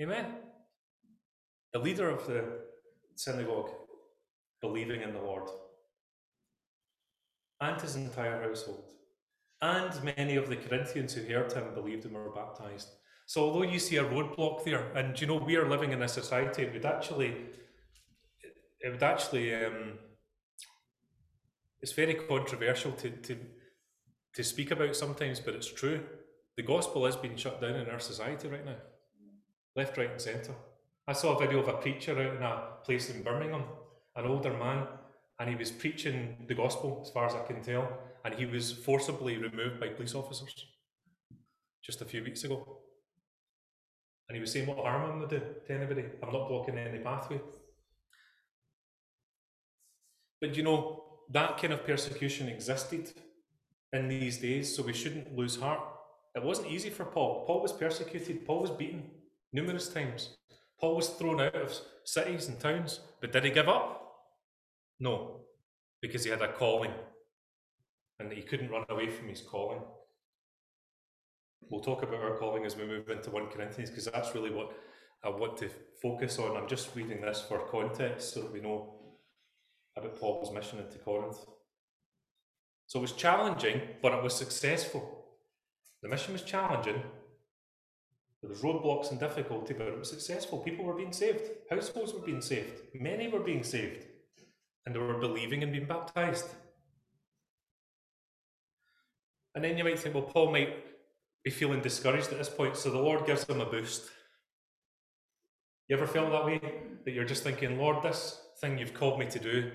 Amen. 0.00 0.26
The 1.72 1.78
leader 1.78 2.10
of 2.10 2.26
the 2.26 2.44
synagogue 3.14 3.70
believing 4.60 5.02
in 5.02 5.12
the 5.12 5.20
Lord, 5.20 5.48
and 7.60 7.80
his 7.80 7.96
entire 7.96 8.42
household, 8.42 8.92
and 9.62 10.02
many 10.02 10.36
of 10.36 10.48
the 10.48 10.56
Corinthians 10.56 11.14
who 11.14 11.22
heard 11.22 11.52
him 11.52 11.74
believed 11.74 12.04
and 12.04 12.14
were 12.14 12.30
baptized. 12.30 12.88
So, 13.26 13.42
although 13.42 13.62
you 13.62 13.78
see 13.78 13.96
a 13.96 14.04
roadblock 14.04 14.64
there, 14.64 14.92
and 14.94 15.18
you 15.20 15.26
know 15.26 15.36
we 15.36 15.56
are 15.56 15.68
living 15.68 15.92
in 15.92 16.02
a 16.02 16.08
society, 16.08 16.62
it 16.62 16.72
would 16.72 16.86
actually, 16.86 17.34
it 18.80 18.90
would 18.90 19.02
actually, 19.02 19.54
um, 19.54 19.98
it's 21.80 21.92
very 21.92 22.14
controversial 22.14 22.92
to, 22.92 23.10
to 23.10 23.36
to 24.36 24.44
speak 24.44 24.70
about 24.70 24.94
sometimes, 24.94 25.40
but 25.40 25.54
it's 25.54 25.72
true. 25.72 26.00
The 26.58 26.62
gospel 26.62 27.06
is 27.06 27.16
being 27.16 27.36
shut 27.36 27.58
down 27.58 27.74
in 27.76 27.88
our 27.88 27.98
society 27.98 28.48
right 28.48 28.66
now, 28.66 28.76
left, 29.74 29.96
right, 29.96 30.10
and 30.10 30.20
centre. 30.20 30.54
I 31.08 31.14
saw 31.14 31.34
a 31.34 31.40
video 31.40 31.60
of 31.60 31.68
a 31.68 31.78
preacher 31.78 32.12
out 32.12 32.36
in 32.36 32.42
a 32.42 32.62
place 32.84 33.08
in 33.08 33.22
Birmingham, 33.22 33.64
an 34.14 34.26
older 34.26 34.52
man, 34.52 34.86
and 35.40 35.48
he 35.48 35.56
was 35.56 35.70
preaching 35.70 36.44
the 36.48 36.54
gospel, 36.54 37.00
as 37.02 37.10
far 37.10 37.24
as 37.26 37.34
I 37.34 37.44
can 37.44 37.62
tell, 37.62 37.88
and 38.26 38.34
he 38.34 38.44
was 38.44 38.72
forcibly 38.72 39.38
removed 39.38 39.80
by 39.80 39.88
police 39.88 40.14
officers 40.14 40.66
just 41.82 42.02
a 42.02 42.04
few 42.04 42.22
weeks 42.22 42.44
ago. 42.44 42.80
And 44.28 44.36
he 44.36 44.40
was 44.40 44.52
saying 44.52 44.66
what 44.66 44.78
harm 44.78 45.02
am 45.02 45.10
I'm 45.12 45.18
going 45.18 45.30
to 45.30 45.38
do 45.38 45.44
to 45.66 45.72
anybody. 45.72 46.04
I'm 46.22 46.32
not 46.32 46.48
blocking 46.48 46.76
any 46.76 46.98
pathway. 46.98 47.40
But 50.40 50.56
you 50.56 50.62
know, 50.62 51.05
that 51.30 51.58
kind 51.58 51.72
of 51.72 51.84
persecution 51.84 52.48
existed 52.48 53.12
in 53.92 54.08
these 54.08 54.38
days, 54.38 54.74
so 54.74 54.82
we 54.82 54.92
shouldn't 54.92 55.36
lose 55.36 55.56
heart. 55.56 55.80
It 56.34 56.42
wasn't 56.42 56.70
easy 56.70 56.90
for 56.90 57.04
Paul. 57.04 57.44
Paul 57.46 57.62
was 57.62 57.72
persecuted, 57.72 58.46
Paul 58.46 58.62
was 58.62 58.70
beaten 58.70 59.04
numerous 59.52 59.88
times. 59.88 60.36
Paul 60.78 60.96
was 60.96 61.08
thrown 61.08 61.40
out 61.40 61.54
of 61.54 61.74
cities 62.04 62.48
and 62.48 62.60
towns, 62.60 63.00
but 63.20 63.32
did 63.32 63.44
he 63.44 63.50
give 63.50 63.68
up? 63.68 64.02
No, 65.00 65.40
because 66.02 66.24
he 66.24 66.30
had 66.30 66.42
a 66.42 66.52
calling 66.52 66.92
and 68.18 68.32
he 68.32 68.42
couldn't 68.42 68.70
run 68.70 68.84
away 68.88 69.08
from 69.08 69.28
his 69.28 69.40
calling. 69.40 69.80
We'll 71.70 71.80
talk 71.80 72.02
about 72.02 72.22
our 72.22 72.36
calling 72.36 72.64
as 72.64 72.76
we 72.76 72.86
move 72.86 73.08
into 73.08 73.30
1 73.30 73.46
Corinthians 73.48 73.90
because 73.90 74.04
that's 74.04 74.34
really 74.34 74.50
what 74.50 74.72
I 75.24 75.30
want 75.30 75.56
to 75.58 75.70
focus 76.00 76.38
on. 76.38 76.56
I'm 76.56 76.68
just 76.68 76.94
reading 76.94 77.20
this 77.20 77.40
for 77.40 77.66
context 77.66 78.34
so 78.34 78.42
that 78.42 78.52
we 78.52 78.60
know 78.60 78.95
about 79.96 80.16
Paul's 80.16 80.52
mission 80.52 80.78
into 80.78 80.98
Corinth. 80.98 81.38
So 82.86 82.98
it 82.98 83.02
was 83.02 83.12
challenging, 83.12 83.80
but 84.02 84.12
it 84.12 84.22
was 84.22 84.34
successful. 84.34 85.24
The 86.02 86.08
mission 86.08 86.32
was 86.32 86.42
challenging. 86.42 87.02
There 88.42 88.50
was 88.50 88.60
roadblocks 88.60 89.10
and 89.10 89.18
difficulty, 89.18 89.74
but 89.74 89.88
it 89.88 89.98
was 89.98 90.10
successful. 90.10 90.58
People 90.58 90.84
were 90.84 90.94
being 90.94 91.12
saved. 91.12 91.50
Households 91.70 92.12
were 92.12 92.20
being 92.20 92.42
saved. 92.42 92.82
Many 92.94 93.28
were 93.28 93.40
being 93.40 93.64
saved. 93.64 94.06
And 94.84 94.94
they 94.94 95.00
were 95.00 95.18
believing 95.18 95.62
and 95.62 95.72
being 95.72 95.86
baptized. 95.86 96.46
And 99.54 99.64
then 99.64 99.76
you 99.78 99.84
might 99.84 99.98
think, 99.98 100.14
well, 100.14 100.24
Paul 100.24 100.52
might 100.52 100.76
be 101.42 101.50
feeling 101.50 101.80
discouraged 101.80 102.30
at 102.30 102.38
this 102.38 102.48
point, 102.48 102.76
so 102.76 102.90
the 102.90 102.98
Lord 102.98 103.26
gives 103.26 103.44
him 103.44 103.60
a 103.60 103.66
boost. 103.66 104.10
You 105.88 105.96
ever 105.96 106.06
felt 106.06 106.30
that 106.30 106.44
way? 106.44 106.60
That 107.04 107.12
you're 107.12 107.24
just 107.24 107.42
thinking, 107.42 107.78
Lord, 107.78 108.02
this 108.02 108.40
thing 108.60 108.78
you've 108.78 108.94
called 108.94 109.18
me 109.18 109.26
to 109.26 109.38
do, 109.38 109.70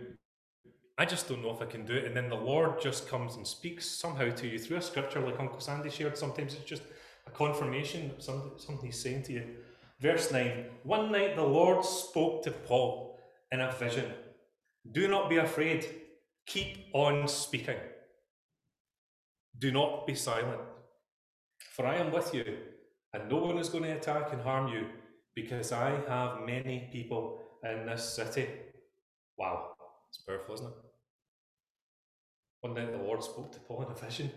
I 0.97 1.05
just 1.05 1.27
don't 1.27 1.41
know 1.41 1.51
if 1.51 1.61
I 1.61 1.65
can 1.65 1.85
do 1.85 1.93
it. 1.93 2.05
And 2.05 2.15
then 2.15 2.29
the 2.29 2.35
Lord 2.35 2.81
just 2.81 3.07
comes 3.07 3.35
and 3.35 3.47
speaks 3.47 3.85
somehow 3.85 4.29
to 4.29 4.47
you 4.47 4.59
through 4.59 4.77
a 4.77 4.81
scripture, 4.81 5.19
like 5.19 5.39
Uncle 5.39 5.59
Sandy 5.59 5.89
shared. 5.89 6.17
Sometimes 6.17 6.53
it's 6.53 6.63
just 6.63 6.83
a 7.25 7.31
confirmation 7.31 8.11
of 8.11 8.23
something, 8.23 8.51
something 8.57 8.85
he's 8.85 9.01
saying 9.01 9.23
to 9.23 9.33
you. 9.33 9.43
Verse 9.99 10.31
9 10.31 10.65
One 10.83 11.11
night 11.11 11.35
the 11.35 11.43
Lord 11.43 11.85
spoke 11.85 12.43
to 12.43 12.51
Paul 12.51 13.19
in 13.51 13.61
a 13.61 13.71
vision 13.71 14.11
Do 14.91 15.07
not 15.07 15.29
be 15.29 15.37
afraid, 15.37 15.85
keep 16.45 16.85
on 16.93 17.27
speaking. 17.27 17.77
Do 19.57 19.71
not 19.71 20.07
be 20.07 20.15
silent, 20.15 20.61
for 21.75 21.85
I 21.85 21.97
am 21.97 22.11
with 22.11 22.33
you, 22.33 22.45
and 23.13 23.29
no 23.29 23.37
one 23.37 23.57
is 23.59 23.69
going 23.69 23.83
to 23.83 23.91
attack 23.91 24.33
and 24.33 24.41
harm 24.41 24.69
you, 24.69 24.87
because 25.35 25.71
I 25.71 25.99
have 26.07 26.45
many 26.45 26.89
people 26.91 27.39
in 27.63 27.85
this 27.85 28.03
city. 28.15 28.47
Wow, 29.37 29.73
it's 30.09 30.19
powerful, 30.19 30.55
isn't 30.55 30.67
it? 30.67 30.73
One 32.61 32.75
night 32.75 32.91
the 32.91 33.03
Lord 33.03 33.23
spoke 33.23 33.51
to 33.53 33.59
Paul 33.59 33.83
in 33.83 33.91
a 33.91 33.95
vision. 33.95 34.31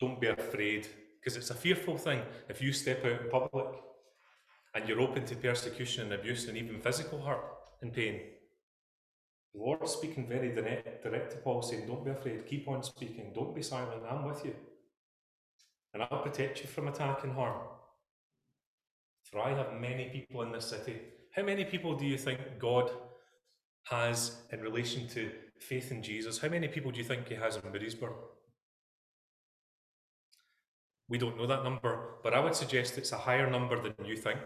Don't 0.00 0.20
be 0.20 0.26
afraid, 0.26 0.88
because 1.20 1.36
it's 1.36 1.50
a 1.50 1.54
fearful 1.54 1.96
thing 1.96 2.22
if 2.48 2.60
you 2.62 2.72
step 2.72 3.04
out 3.04 3.20
in 3.20 3.30
public 3.30 3.66
and 4.74 4.88
you're 4.88 5.00
open 5.00 5.24
to 5.26 5.36
persecution 5.36 6.04
and 6.04 6.14
abuse 6.14 6.48
and 6.48 6.56
even 6.56 6.80
physical 6.80 7.20
hurt 7.20 7.44
and 7.82 7.92
pain. 7.92 8.20
The 9.54 9.60
Lord's 9.60 9.92
speaking 9.92 10.26
very 10.28 10.54
direct, 10.54 11.02
direct 11.02 11.32
to 11.32 11.38
Paul, 11.38 11.62
saying, 11.62 11.86
Don't 11.86 12.04
be 12.04 12.12
afraid, 12.12 12.46
keep 12.46 12.68
on 12.68 12.82
speaking, 12.82 13.32
don't 13.34 13.54
be 13.54 13.62
silent, 13.62 14.02
I'm 14.08 14.24
with 14.24 14.44
you. 14.44 14.54
And 15.92 16.02
I'll 16.02 16.22
protect 16.22 16.60
you 16.60 16.68
from 16.68 16.88
attack 16.88 17.24
and 17.24 17.32
harm. 17.32 17.58
For 19.24 19.40
I 19.40 19.50
have 19.50 19.80
many 19.80 20.08
people 20.08 20.42
in 20.42 20.52
this 20.52 20.66
city. 20.66 21.00
How 21.34 21.42
many 21.42 21.64
people 21.64 21.96
do 21.96 22.06
you 22.06 22.16
think 22.16 22.40
God 22.58 22.90
has 23.84 24.42
in 24.52 24.60
relation 24.60 25.08
to 25.08 25.30
faith 25.58 25.90
in 25.90 26.02
Jesus. 26.02 26.38
How 26.38 26.48
many 26.48 26.68
people 26.68 26.90
do 26.90 26.98
you 26.98 27.04
think 27.04 27.28
he 27.28 27.34
has 27.34 27.56
in 27.56 27.62
Moodiesburn? 27.62 28.14
We 31.08 31.18
don't 31.18 31.36
know 31.36 31.46
that 31.46 31.64
number, 31.64 32.16
but 32.22 32.34
I 32.34 32.40
would 32.40 32.54
suggest 32.54 32.96
it's 32.96 33.12
a 33.12 33.18
higher 33.18 33.50
number 33.50 33.80
than 33.80 33.94
you 34.04 34.16
think 34.16 34.38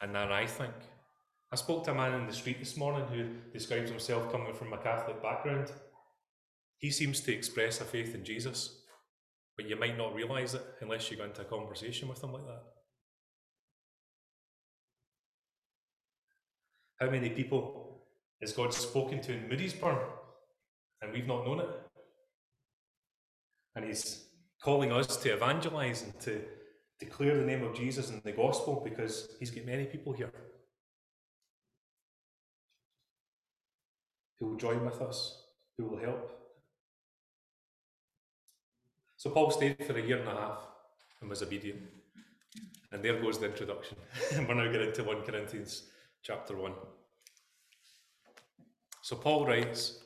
and 0.00 0.14
than 0.14 0.30
I 0.30 0.46
think. 0.46 0.74
I 1.52 1.56
spoke 1.56 1.84
to 1.84 1.92
a 1.92 1.94
man 1.94 2.14
in 2.14 2.26
the 2.26 2.32
street 2.32 2.60
this 2.60 2.76
morning 2.76 3.06
who 3.06 3.26
describes 3.52 3.90
himself 3.90 4.30
coming 4.30 4.54
from 4.54 4.72
a 4.72 4.78
Catholic 4.78 5.22
background. 5.22 5.72
He 6.78 6.90
seems 6.90 7.20
to 7.20 7.34
express 7.34 7.80
a 7.80 7.84
faith 7.84 8.14
in 8.14 8.24
Jesus, 8.24 8.82
but 9.56 9.68
you 9.68 9.76
might 9.76 9.98
not 9.98 10.14
realize 10.14 10.54
it 10.54 10.64
unless 10.80 11.10
you 11.10 11.16
go 11.16 11.24
into 11.24 11.42
a 11.42 11.44
conversation 11.44 12.08
with 12.08 12.22
him 12.22 12.32
like 12.32 12.46
that. 12.46 12.62
How 17.00 17.08
many 17.08 17.30
people 17.30 18.02
has 18.42 18.52
God 18.52 18.74
spoken 18.74 19.22
to 19.22 19.32
in 19.32 19.48
Moodiesburn 19.48 19.98
and 21.00 21.12
we've 21.12 21.26
not 21.26 21.46
known 21.46 21.60
it? 21.60 21.68
And 23.74 23.86
He's 23.86 24.24
calling 24.62 24.92
us 24.92 25.16
to 25.16 25.32
evangelize 25.32 26.02
and 26.02 26.18
to 26.20 26.42
declare 26.98 27.38
the 27.38 27.44
name 27.44 27.64
of 27.64 27.74
Jesus 27.74 28.10
in 28.10 28.20
the 28.22 28.32
gospel 28.32 28.82
because 28.84 29.30
He's 29.38 29.50
got 29.50 29.64
many 29.64 29.86
people 29.86 30.12
here 30.12 30.30
who 34.38 34.48
will 34.48 34.56
join 34.56 34.84
with 34.84 35.00
us, 35.00 35.44
who 35.78 35.86
will 35.86 35.98
help. 35.98 36.36
So 39.16 39.30
Paul 39.30 39.50
stayed 39.50 39.84
for 39.86 39.96
a 39.96 40.02
year 40.02 40.18
and 40.18 40.28
a 40.28 40.32
half 40.32 40.58
and 41.20 41.30
was 41.30 41.42
obedient. 41.42 41.80
And 42.92 43.02
there 43.02 43.20
goes 43.20 43.38
the 43.38 43.46
introduction. 43.46 43.96
We're 44.48 44.54
now 44.54 44.70
getting 44.70 44.88
into 44.88 45.04
1 45.04 45.22
Corinthians 45.22 45.84
chapter 46.22 46.56
1. 46.56 46.72
So 49.02 49.16
Paul 49.16 49.46
writes 49.46 50.00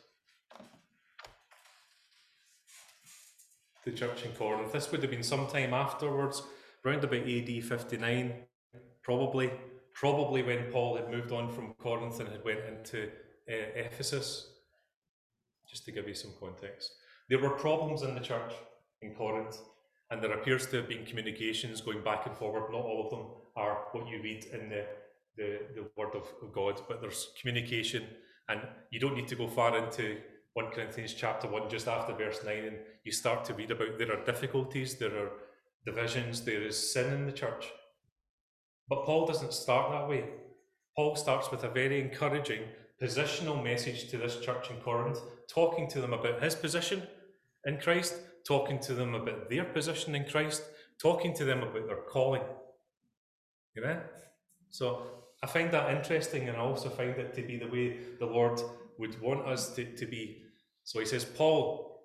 the 3.85 3.91
church 3.91 4.25
in 4.25 4.33
Corinth. 4.33 4.73
This 4.73 4.91
would 4.91 5.03
have 5.03 5.11
been 5.11 5.23
sometime 5.23 5.75
afterwards, 5.75 6.43
around 6.85 7.05
about 7.05 7.29
AD 7.29 7.65
59, 7.65 8.33
probably, 9.03 9.53
probably 9.93 10.43
when 10.43 10.71
Paul 10.71 10.97
had 10.97 11.11
moved 11.11 11.33
on 11.33 11.53
from 11.53 11.75
Corinth 11.75 12.21
and 12.21 12.29
had 12.29 12.45
went 12.45 12.61
into 12.65 13.09
uh, 13.51 13.77
Ephesus. 13.77 14.51
Just 15.69 15.85
to 15.87 15.93
give 15.93 16.07
you 16.07 16.15
some 16.15 16.33
context, 16.39 16.93
there 17.29 17.39
were 17.41 17.51
problems 17.51 18.03
in 18.03 18.15
the 18.15 18.21
church 18.21 18.53
in 19.03 19.15
Corinth, 19.15 19.59
and 20.11 20.23
there 20.23 20.33
appears 20.33 20.67
to 20.69 20.77
have 20.77 20.89
been 20.89 21.05
communications 21.05 21.81
going 21.81 22.03
back 22.03 22.27
and 22.27 22.37
forward. 22.37 22.71
Not 22.71 22.83
all 22.83 23.05
of 23.05 23.11
them 23.11 23.27
are 23.57 23.87
what 23.93 24.09
you 24.09 24.23
read 24.23 24.45
in 24.53 24.69
the 24.69 24.87
the, 25.37 25.61
the 25.75 25.87
word 25.97 26.15
of 26.15 26.33
God, 26.53 26.81
but 26.89 27.01
there's 27.01 27.29
communication, 27.41 28.05
and 28.49 28.61
you 28.91 29.01
don't 29.01 29.17
need 29.17 29.29
to 29.29 29.37
go 29.37 29.49
far 29.49 29.77
into 29.77 30.17
1 30.55 30.71
Corinthians 30.71 31.15
chapter 31.15 31.49
1, 31.49 31.69
just 31.69 31.89
after 31.89 32.13
verse 32.13 32.41
9, 32.45 32.57
and 32.57 32.77
you 33.05 33.13
start 33.13 33.45
to 33.45 33.55
read 33.55 33.71
about 33.71 33.99
there 33.99 34.13
are 34.13 34.25
difficulties, 34.25 34.97
there 34.97 35.17
are 35.17 35.31
divisions, 35.85 36.45
there 36.45 36.63
is 36.63 36.93
sin 36.93 37.13
in 37.13 37.27
the 37.27 37.33
church. 37.33 37.67
But 38.89 39.05
Paul 39.05 39.27
doesn't 39.27 39.53
start 39.53 39.91
that 39.91 40.09
way. 40.09 40.25
Paul 40.95 41.17
starts 41.17 41.51
with 41.51 41.65
a 41.65 41.69
very 41.69 42.01
encouraging 42.01 42.63
positional 43.03 43.63
message 43.63 44.09
to 44.11 44.19
this 44.19 44.39
church 44.41 44.71
in 44.71 44.77
Corinth, 44.77 45.19
talking 45.49 45.89
to 45.89 46.01
them 46.01 46.13
about 46.13 46.43
his 46.43 46.55
position 46.55 47.03
in 47.65 47.79
Christ, 47.79 48.15
talking 48.47 48.79
to 48.81 48.95
them 48.95 49.15
about 49.15 49.51
their 49.51 49.65
position 49.65 50.15
in 50.15 50.25
Christ, 50.25 50.63
talking 51.01 51.35
to 51.35 51.45
them 51.45 51.63
about 51.63 51.87
their 51.87 52.03
calling. 52.09 52.43
Amen? 53.77 54.01
So 54.71 55.24
I 55.45 55.47
find 55.47 55.71
that 55.73 55.95
interesting, 55.95 56.49
and 56.49 56.57
I 56.57 56.61
also 56.61 56.89
find 56.89 57.11
it 57.19 57.35
to 57.35 57.43
be 57.43 57.59
the 57.59 57.67
way 57.67 57.99
the 58.19 58.25
Lord 58.25 58.63
would 58.99 59.21
want 59.21 59.47
us 59.47 59.75
to, 59.75 59.85
to 59.85 60.07
be. 60.07 60.43
So 60.85 61.01
he 61.01 61.05
says, 61.05 61.27
Paul, 61.27 62.01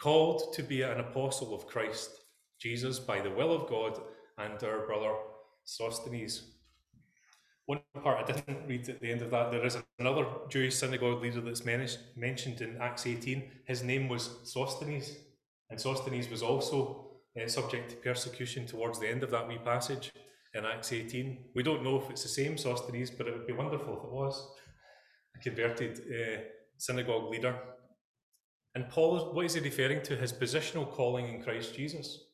called 0.00 0.54
to 0.54 0.62
be 0.62 0.80
an 0.80 0.98
apostle 0.98 1.54
of 1.54 1.66
Christ 1.66 2.08
Jesus 2.58 2.98
by 2.98 3.20
the 3.20 3.30
will 3.30 3.52
of 3.52 3.68
God, 3.68 4.00
and 4.38 4.62
our 4.64 4.86
brother 4.86 5.12
Sosthenes. 5.64 6.44
One 7.66 7.80
part 8.02 8.26
I 8.26 8.32
didn't 8.32 8.66
read 8.66 8.88
at 8.88 9.02
the 9.02 9.10
end 9.12 9.20
of 9.20 9.30
that, 9.32 9.50
there 9.50 9.66
is 9.66 9.76
another 9.98 10.24
Jewish 10.48 10.76
synagogue 10.76 11.20
leader 11.20 11.42
that's 11.42 11.66
mentioned 11.66 12.62
in 12.62 12.78
Acts 12.80 13.06
18. 13.06 13.50
His 13.66 13.82
name 13.82 14.08
was 14.08 14.30
Sosthenes, 14.44 15.10
and 15.68 15.78
Sosthenes 15.78 16.30
was 16.30 16.42
also 16.42 17.18
uh, 17.38 17.46
subject 17.48 17.90
to 17.90 17.96
persecution 17.96 18.64
towards 18.64 18.98
the 18.98 19.08
end 19.08 19.22
of 19.22 19.30
that 19.32 19.46
wee 19.46 19.58
passage 19.62 20.10
in 20.56 20.64
Acts 20.64 20.92
18. 20.92 21.38
We 21.54 21.62
don't 21.62 21.84
know 21.84 22.00
if 22.00 22.10
it's 22.10 22.22
the 22.22 22.28
same 22.28 22.56
Sosthenes, 22.56 23.10
but 23.10 23.26
it 23.26 23.34
would 23.34 23.46
be 23.46 23.52
wonderful 23.52 23.96
if 23.98 24.04
it 24.04 24.10
was. 24.10 24.48
A 25.36 25.38
converted 25.38 26.00
uh, 26.00 26.40
synagogue 26.78 27.30
leader. 27.30 27.58
And 28.74 28.88
Paul, 28.88 29.32
what 29.32 29.44
is 29.44 29.54
he 29.54 29.60
referring 29.60 30.02
to? 30.02 30.16
His 30.16 30.32
positional 30.32 30.90
calling 30.90 31.32
in 31.32 31.42
Christ 31.42 31.74
Jesus. 31.74 32.24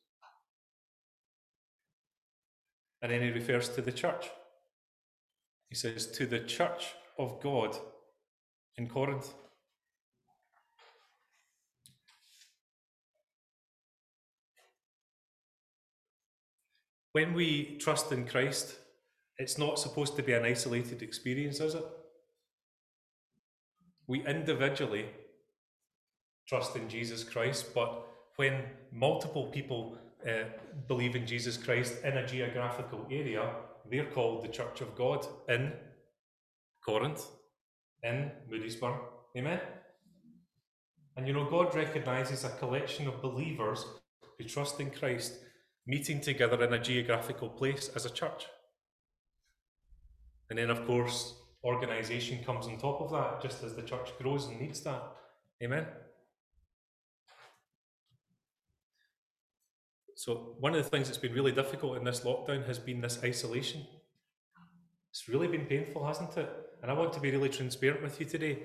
And 3.01 3.11
then 3.11 3.23
he 3.23 3.31
refers 3.31 3.69
to 3.71 3.83
the 3.83 3.93
church. 3.93 4.31
He 5.69 5.75
says, 5.75 6.07
to 6.13 6.27
the 6.27 6.41
church 6.41 6.95
of 7.19 7.41
God 7.43 7.77
in 8.77 8.89
Corinth. 8.89 9.35
When 17.13 17.35
we 17.35 17.77
trust 17.79 18.11
in 18.11 18.27
Christ, 18.27 18.77
it's 19.39 19.59
not 19.59 19.79
supposed 19.79 20.17
to 20.17 20.23
be 20.23 20.33
an 20.33 20.45
isolated 20.45 21.03
experience, 21.03 21.61
is 21.61 21.75
it? 21.75 21.85
We 24.07 24.27
individually 24.27 25.07
trust 26.49 26.75
in 26.75 26.89
Jesus 26.89 27.23
Christ, 27.23 27.75
but 27.75 28.07
when 28.37 28.63
multiple 28.91 29.47
people 29.47 29.99
uh, 30.27 30.45
believe 30.89 31.15
in 31.15 31.27
Jesus 31.27 31.57
Christ 31.57 32.03
in 32.03 32.17
a 32.17 32.27
geographical 32.27 33.07
area, 33.11 33.51
they're 33.91 34.07
called 34.07 34.45
the 34.45 34.49
Church 34.49 34.81
of 34.81 34.95
God 34.97 35.27
in 35.49 35.73
Corinth, 36.85 37.27
in 38.03 38.31
Moodiesburn. 38.51 38.99
Amen? 39.37 39.61
And 41.17 41.27
you 41.27 41.35
know, 41.35 41.49
God 41.49 41.75
recognizes 41.75 42.45
a 42.45 42.51
collection 42.51 43.07
of 43.07 43.21
believers 43.21 43.85
who 44.39 44.45
trust 44.45 44.81
in 44.81 44.91
Christ 44.91 45.35
meeting 45.87 46.21
together 46.21 46.63
in 46.63 46.73
a 46.73 46.79
geographical 46.79 47.49
place 47.49 47.91
as 47.95 48.07
a 48.07 48.11
church. 48.11 48.47
And 50.51 50.59
then, 50.59 50.71
of 50.71 50.87
course, 50.87 51.35
organisation 51.65 52.45
comes 52.45 52.67
on 52.67 52.79
top 52.79 53.01
of 53.01 53.11
that, 53.13 53.43
just 53.43 53.63
as 53.63 53.75
the 53.75 53.83
church 53.83 54.11
grows 54.21 54.47
and 54.47 54.61
needs 54.61 54.83
that. 54.83 55.03
Amen? 55.63 55.87
So, 60.15 60.55
one 60.61 60.75
of 60.75 60.83
the 60.83 60.89
things 60.89 61.09
that's 61.09 61.19
been 61.19 61.33
really 61.33 61.53
difficult 61.53 61.97
in 61.97 62.05
this 62.05 62.21
lockdown 62.21 62.67
has 62.67 62.79
been 62.79 63.01
this 63.01 63.19
isolation. 63.25 63.87
It's 65.11 65.29
really 65.29 65.49
been 65.49 65.67
painful, 65.67 66.07
hasn't 66.07 66.37
it? 66.37 66.49
And 66.81 66.91
I 66.91 66.95
want 66.95 67.13
to 67.15 67.21
be 67.21 67.31
really 67.31 67.49
transparent 67.49 68.03
with 68.03 68.21
you 68.21 68.27
today. 68.27 68.59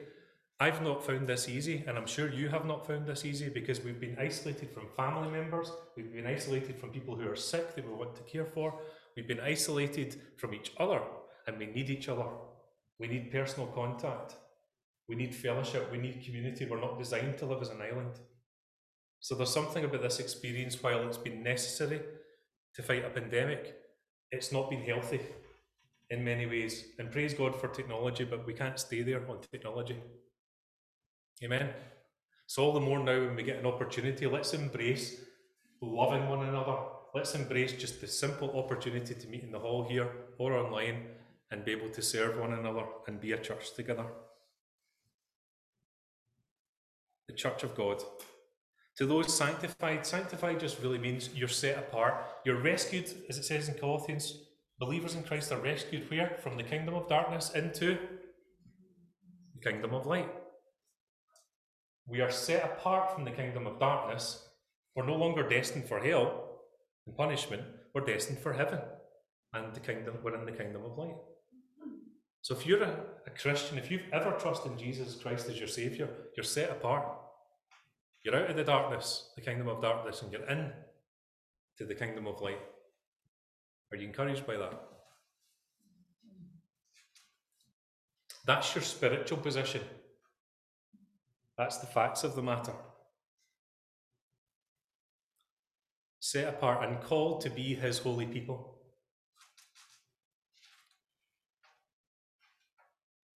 I've 0.59 0.81
not 0.81 1.05
found 1.05 1.27
this 1.27 1.47
easy, 1.47 1.83
and 1.87 1.97
I'm 1.97 2.07
sure 2.07 2.29
you 2.29 2.49
have 2.49 2.65
not 2.65 2.87
found 2.87 3.05
this 3.05 3.25
easy 3.25 3.49
because 3.49 3.83
we've 3.83 3.99
been 3.99 4.17
isolated 4.19 4.71
from 4.71 4.87
family 4.95 5.29
members, 5.29 5.71
we've 5.95 6.11
been 6.11 6.25
isolated 6.25 6.79
from 6.79 6.89
people 6.89 7.15
who 7.15 7.29
are 7.29 7.35
sick 7.35 7.75
that 7.75 7.87
we 7.87 7.93
want 7.93 8.15
to 8.15 8.23
care 8.23 8.45
for, 8.45 8.73
we've 9.15 9.27
been 9.27 9.39
isolated 9.39 10.19
from 10.37 10.55
each 10.55 10.71
other, 10.79 11.01
and 11.45 11.59
we 11.59 11.67
need 11.67 11.89
each 11.89 12.09
other. 12.09 12.25
We 12.99 13.07
need 13.07 13.31
personal 13.31 13.67
contact, 13.67 14.35
we 15.07 15.15
need 15.15 15.35
fellowship, 15.35 15.91
we 15.91 15.99
need 15.99 16.25
community. 16.25 16.65
We're 16.65 16.81
not 16.81 16.97
designed 16.97 17.37
to 17.37 17.45
live 17.45 17.61
as 17.61 17.69
an 17.69 17.81
island. 17.81 18.15
So 19.19 19.35
there's 19.35 19.53
something 19.53 19.85
about 19.85 20.01
this 20.01 20.19
experience, 20.19 20.81
while 20.81 21.07
it's 21.07 21.17
been 21.17 21.43
necessary 21.43 22.01
to 22.73 22.81
fight 22.81 23.05
a 23.05 23.09
pandemic, 23.09 23.75
it's 24.31 24.51
not 24.51 24.69
been 24.69 24.81
healthy 24.81 25.21
in 26.09 26.23
many 26.23 26.47
ways. 26.47 26.85
And 26.97 27.11
praise 27.11 27.33
God 27.35 27.59
for 27.59 27.67
technology, 27.67 28.23
but 28.23 28.45
we 28.47 28.53
can't 28.53 28.79
stay 28.79 29.03
there 29.03 29.27
on 29.29 29.39
technology. 29.51 29.97
Amen. 31.43 31.69
So, 32.47 32.63
all 32.63 32.73
the 32.73 32.79
more 32.79 32.99
now 32.99 33.19
when 33.19 33.35
we 33.35 33.43
get 33.43 33.59
an 33.59 33.65
opportunity, 33.65 34.25
let's 34.25 34.53
embrace 34.53 35.21
loving 35.81 36.27
one 36.29 36.47
another. 36.47 36.77
Let's 37.13 37.35
embrace 37.35 37.73
just 37.73 38.01
the 38.01 38.07
simple 38.07 38.57
opportunity 38.57 39.13
to 39.13 39.27
meet 39.27 39.43
in 39.43 39.51
the 39.51 39.59
hall 39.59 39.83
here 39.87 40.09
or 40.37 40.53
online 40.53 41.07
and 41.51 41.63
be 41.63 41.71
able 41.71 41.89
to 41.89 42.01
serve 42.01 42.39
one 42.39 42.53
another 42.53 42.83
and 43.07 43.21
be 43.21 43.31
a 43.31 43.37
church 43.37 43.73
together. 43.75 44.05
The 47.27 47.33
church 47.33 47.63
of 47.63 47.75
God. 47.75 48.01
To 48.97 49.05
those 49.05 49.35
sanctified, 49.35 50.05
sanctified 50.05 50.59
just 50.59 50.81
really 50.81 50.97
means 50.97 51.29
you're 51.35 51.47
set 51.47 51.77
apart. 51.77 52.15
You're 52.45 52.61
rescued, 52.61 53.13
as 53.29 53.37
it 53.37 53.45
says 53.45 53.69
in 53.69 53.75
Colossians. 53.75 54.39
Believers 54.79 55.15
in 55.15 55.23
Christ 55.23 55.51
are 55.51 55.59
rescued 55.59 56.09
where? 56.09 56.37
From 56.41 56.57
the 56.57 56.63
kingdom 56.63 56.95
of 56.95 57.07
darkness 57.07 57.51
into 57.53 57.97
the 59.53 59.69
kingdom 59.69 59.93
of 59.93 60.05
light. 60.07 60.29
We 62.07 62.21
are 62.21 62.31
set 62.31 62.63
apart 62.63 63.13
from 63.13 63.25
the 63.25 63.31
kingdom 63.31 63.67
of 63.67 63.79
darkness. 63.79 64.47
We're 64.95 65.05
no 65.05 65.15
longer 65.15 65.47
destined 65.47 65.87
for 65.87 65.99
hell 65.99 66.61
and 67.05 67.15
punishment. 67.15 67.63
We're 67.93 68.05
destined 68.05 68.39
for 68.39 68.53
heaven 68.53 68.79
and 69.53 69.73
the 69.73 69.79
kingdom. 69.81 70.15
We're 70.23 70.35
in 70.35 70.45
the 70.45 70.51
kingdom 70.51 70.85
of 70.85 70.97
light. 70.97 71.15
So 72.41 72.55
if 72.55 72.65
you're 72.65 72.83
a, 72.83 72.95
a 73.25 73.29
Christian, 73.31 73.77
if 73.77 73.91
you've 73.91 74.09
ever 74.13 74.31
trusted 74.39 74.77
Jesus 74.77 75.15
Christ 75.15 75.49
as 75.49 75.59
your 75.59 75.67
Saviour, 75.67 76.07
you're 76.35 76.45
set 76.45 76.69
apart. 76.69 77.05
You're 78.23 78.37
out 78.37 78.49
of 78.49 78.55
the 78.55 78.63
darkness, 78.63 79.31
the 79.35 79.41
kingdom 79.41 79.67
of 79.67 79.81
darkness, 79.81 80.21
and 80.21 80.31
you're 80.31 80.47
in 80.49 80.71
to 81.77 81.85
the 81.85 81.95
kingdom 81.95 82.25
of 82.25 82.41
light. 82.41 82.59
Are 83.91 83.97
you 83.97 84.07
encouraged 84.07 84.47
by 84.47 84.57
that? 84.57 84.81
That's 88.45 88.73
your 88.75 88.83
spiritual 88.83 89.39
position. 89.39 89.81
That's 91.57 91.77
the 91.77 91.87
facts 91.87 92.23
of 92.23 92.35
the 92.35 92.43
matter. 92.43 92.73
Set 96.19 96.47
apart 96.47 96.87
and 96.87 97.01
called 97.01 97.41
to 97.41 97.49
be 97.49 97.73
his 97.73 97.99
holy 97.99 98.25
people. 98.25 98.75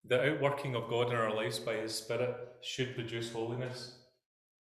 The 0.06 0.32
outworking 0.32 0.74
of 0.74 0.90
God 0.90 1.10
in 1.10 1.16
our 1.16 1.36
lives 1.36 1.60
by 1.60 1.74
his 1.76 1.94
Spirit 1.94 2.36
should 2.62 2.96
produce 2.96 3.32
holiness. 3.32 4.00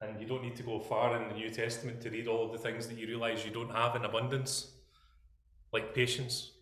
And 0.01 0.19
you 0.19 0.27
don't 0.27 0.43
need 0.43 0.57
to 0.57 0.63
go 0.63 0.79
far 0.79 1.19
in 1.19 1.29
the 1.29 1.35
New 1.35 1.49
Testament 1.49 2.01
to 2.01 2.09
read 2.11 2.27
all 2.27 2.45
of 2.45 2.51
the 2.51 2.57
things 2.59 2.85
that 2.87 2.97
you 2.97 3.07
realize 3.07 3.45
you 3.45 3.51
don't 3.51 3.71
have 3.71 3.95
in 3.95 4.05
abundance, 4.05 4.73
like 5.73 5.95
patience. 5.95 6.56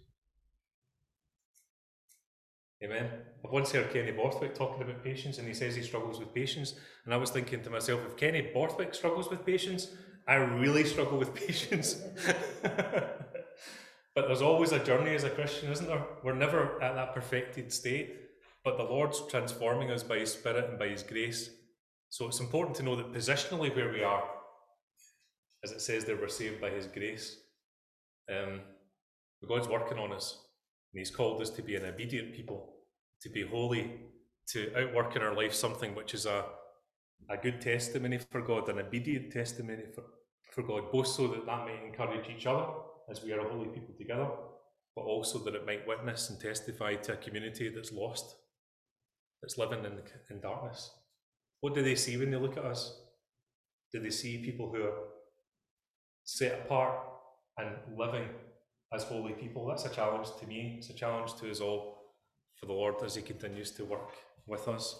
Amen. 2.83 3.09
I've 3.43 3.51
once 3.51 3.71
heard 3.71 3.91
Kenny 3.91 4.11
Borthwick 4.11 4.53
talking 4.53 4.83
about 4.83 5.03
patience, 5.03 5.37
and 5.37 5.47
he 5.47 5.53
says 5.53 5.75
he 5.75 5.81
struggles 5.81 6.19
with 6.19 6.33
patience. 6.33 6.75
And 7.05 7.13
I 7.13 7.17
was 7.17 7.29
thinking 7.29 7.63
to 7.63 7.69
myself, 7.69 8.01
if 8.05 8.17
Kenny 8.17 8.49
Borthwick 8.53 8.93
struggles 8.93 9.29
with 9.29 9.45
patience, 9.45 9.87
I 10.27 10.35
really 10.35 10.83
struggle 10.83 11.17
with 11.17 11.33
patience. 11.47 12.01
but 12.63 14.27
there's 14.27 14.41
always 14.41 14.73
a 14.73 14.83
journey 14.83 15.15
as 15.15 15.23
a 15.23 15.29
Christian, 15.29 15.71
isn't 15.71 15.87
there? 15.87 16.03
We're 16.23 16.33
never 16.35 16.81
at 16.81 16.95
that 16.95 17.13
perfected 17.13 17.71
state, 17.71 18.15
but 18.63 18.77
the 18.77 18.83
Lord's 18.83 19.21
transforming 19.29 19.89
us 19.91 20.03
by 20.03 20.19
His 20.19 20.33
Spirit 20.33 20.69
and 20.69 20.77
by 20.77 20.89
His 20.89 21.03
grace. 21.03 21.49
So 22.09 22.27
it's 22.27 22.39
important 22.39 22.75
to 22.77 22.83
know 22.83 22.95
that 22.97 23.13
positionally 23.13 23.73
where 23.75 23.91
we 23.91 24.03
are, 24.03 24.23
as 25.63 25.71
it 25.71 25.81
says 25.81 26.03
there, 26.03 26.17
we're 26.17 26.27
saved 26.27 26.59
by 26.59 26.71
His 26.71 26.87
grace. 26.87 27.37
Um, 28.29 28.61
God's 29.47 29.67
working 29.67 29.99
on 29.99 30.11
us, 30.11 30.44
and 30.95 30.99
He's 31.01 31.11
called 31.11 31.41
us 31.41 31.49
to 31.49 31.61
be 31.61 31.75
an 31.75 31.83
obedient 31.83 32.33
people, 32.33 32.75
to 33.21 33.29
be 33.29 33.45
holy, 33.45 33.99
to 34.47 34.71
outwork 34.77 35.17
in 35.17 35.21
our 35.21 35.35
life 35.35 35.53
something 35.53 35.93
which 35.93 36.13
is 36.13 36.25
a, 36.25 36.45
a 37.29 37.35
good 37.35 37.59
testimony 37.59 38.17
for 38.17 38.39
God, 38.39 38.69
an 38.69 38.79
obedient 38.79 39.33
testimony 39.33 39.83
for, 39.93 40.05
for 40.51 40.63
God, 40.63 40.93
both 40.93 41.07
so 41.07 41.27
that 41.27 41.45
that 41.45 41.65
might 41.65 41.83
encourage 41.85 42.29
each 42.29 42.45
other 42.45 42.67
as 43.11 43.21
we 43.21 43.33
are 43.33 43.45
a 43.45 43.51
holy 43.51 43.67
people 43.67 43.93
together, 43.97 44.29
but 44.95 45.01
also 45.01 45.37
that 45.39 45.53
it 45.53 45.65
might 45.65 45.85
witness 45.85 46.29
and 46.29 46.39
testify 46.39 46.95
to 46.95 47.11
a 47.11 47.17
community 47.17 47.67
that's 47.67 47.91
lost, 47.91 48.33
that's 49.41 49.57
living 49.57 49.83
in, 49.83 49.99
in 50.29 50.39
darkness. 50.39 50.91
What 51.59 51.75
do 51.75 51.83
they 51.83 51.95
see 51.95 52.15
when 52.15 52.31
they 52.31 52.37
look 52.37 52.55
at 52.55 52.63
us? 52.63 53.01
Do 53.91 53.99
they 53.99 54.11
see 54.11 54.45
people 54.45 54.71
who 54.73 54.81
are 54.83 54.97
set 56.23 56.61
apart 56.61 56.99
and 57.57 57.71
living 57.97 58.29
as 58.93 59.03
holy 59.03 59.33
people? 59.33 59.65
That's 59.65 59.85
a 59.85 59.89
challenge 59.89 60.27
to 60.39 60.47
me. 60.47 60.75
It's 60.77 60.89
a 60.89 60.93
challenge 60.93 61.35
to 61.35 61.49
us 61.49 61.59
all 61.59 62.13
for 62.55 62.65
the 62.65 62.73
Lord 62.73 62.95
as 63.03 63.15
He 63.15 63.21
continues 63.21 63.71
to 63.71 63.85
work 63.85 64.11
with 64.47 64.67
us. 64.67 64.99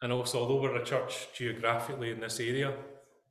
And 0.00 0.12
also, 0.12 0.40
although 0.40 0.60
we're 0.60 0.76
a 0.76 0.84
church 0.84 1.28
geographically 1.34 2.12
in 2.12 2.20
this 2.20 2.38
area, 2.38 2.72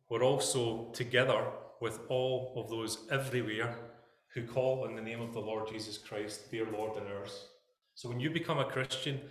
we're 0.09 0.23
also 0.23 0.91
together 0.91 1.45
with 1.79 1.99
all 2.09 2.53
of 2.57 2.69
those 2.69 3.07
everywhere 3.09 3.75
who 4.33 4.45
call 4.45 4.83
on 4.83 4.95
the 4.95 5.01
name 5.01 5.21
of 5.21 5.33
the 5.33 5.39
Lord 5.39 5.69
Jesus 5.69 5.97
Christ, 5.97 6.51
their 6.51 6.69
Lord 6.69 6.97
and 6.97 7.07
ours. 7.07 7.45
So 7.95 8.09
when 8.09 8.19
you 8.19 8.29
become 8.29 8.59
a 8.59 8.65
Christian, 8.65 9.21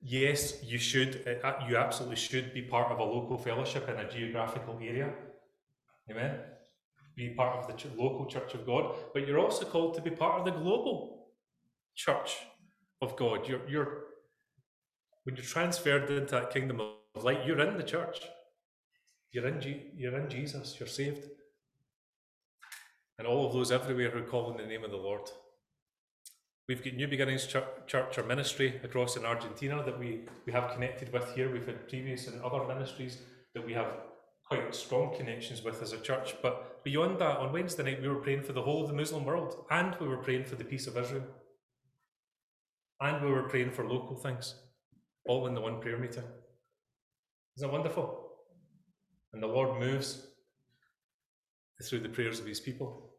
yes, 0.00 0.62
you 0.62 0.78
should, 0.78 1.24
uh, 1.26 1.46
uh, 1.46 1.66
you 1.68 1.76
absolutely 1.76 2.16
should 2.16 2.52
be 2.52 2.62
part 2.62 2.90
of 2.92 2.98
a 2.98 3.04
local 3.04 3.38
fellowship 3.38 3.88
in 3.88 3.96
a 3.96 4.10
geographical 4.10 4.78
area. 4.82 5.12
Amen. 6.10 6.38
Be 7.16 7.30
part 7.30 7.56
of 7.56 7.66
the 7.66 7.74
ch- 7.74 7.86
local 7.96 8.26
church 8.26 8.54
of 8.54 8.66
God, 8.66 8.94
but 9.12 9.26
you're 9.26 9.38
also 9.38 9.64
called 9.64 9.94
to 9.94 10.02
be 10.02 10.10
part 10.10 10.38
of 10.40 10.44
the 10.44 10.50
global 10.50 11.28
church 11.94 12.38
of 13.00 13.16
God. 13.16 13.48
You're, 13.48 13.68
you're 13.68 14.04
when 15.24 15.36
you're 15.36 15.44
transferred 15.44 16.10
into 16.10 16.34
that 16.34 16.50
kingdom 16.50 16.80
of 16.80 17.24
light, 17.24 17.46
you're 17.46 17.60
in 17.60 17.76
the 17.76 17.82
church. 17.82 18.20
You're 19.32 19.48
in, 19.48 19.60
G- 19.60 19.90
you're 19.96 20.16
in 20.16 20.28
Jesus. 20.28 20.76
You're 20.78 20.86
saved. 20.86 21.24
And 23.18 23.26
all 23.26 23.46
of 23.46 23.52
those 23.52 23.72
everywhere 23.72 24.10
who 24.10 24.22
call 24.22 24.50
in 24.50 24.58
the 24.58 24.66
name 24.66 24.84
of 24.84 24.90
the 24.90 24.96
Lord. 24.96 25.30
We've 26.66 26.82
got 26.82 26.94
New 26.94 27.08
Beginnings 27.08 27.46
Church, 27.46 27.66
church 27.86 28.16
or 28.16 28.22
ministry 28.22 28.80
across 28.82 29.18
in 29.18 29.26
Argentina 29.26 29.82
that 29.84 29.98
we, 29.98 30.20
we 30.46 30.52
have 30.54 30.72
connected 30.72 31.12
with 31.12 31.34
here. 31.34 31.52
We've 31.52 31.66
had 31.66 31.90
previous 31.90 32.26
and 32.26 32.40
other 32.40 32.66
ministries 32.66 33.18
that 33.54 33.66
we 33.66 33.74
have 33.74 33.88
quite 34.48 34.74
strong 34.74 35.14
connections 35.14 35.62
with 35.62 35.82
as 35.82 35.92
a 35.92 36.00
church. 36.00 36.34
But 36.40 36.82
beyond 36.82 37.18
that, 37.18 37.36
on 37.36 37.52
Wednesday 37.52 37.82
night, 37.82 38.00
we 38.00 38.08
were 38.08 38.22
praying 38.22 38.44
for 38.44 38.54
the 38.54 38.62
whole 38.62 38.82
of 38.82 38.88
the 38.88 38.94
Muslim 38.94 39.26
world, 39.26 39.66
and 39.70 39.94
we 40.00 40.08
were 40.08 40.16
praying 40.16 40.46
for 40.46 40.56
the 40.56 40.64
peace 40.64 40.86
of 40.86 40.96
Israel, 40.96 41.24
and 43.02 43.22
we 43.22 43.30
were 43.30 43.42
praying 43.42 43.72
for 43.72 43.86
local 43.86 44.16
things, 44.16 44.54
all 45.26 45.46
in 45.46 45.54
the 45.54 45.60
one 45.60 45.82
prayer 45.82 45.98
meeting. 45.98 46.24
Isn't 47.58 47.68
that 47.68 47.72
wonderful? 47.72 48.30
And 49.34 49.42
the 49.42 49.48
Lord 49.48 49.78
moves 49.78 50.28
through 51.86 52.00
the 52.00 52.08
prayers 52.08 52.40
of 52.40 52.46
his 52.46 52.60
people. 52.60 53.13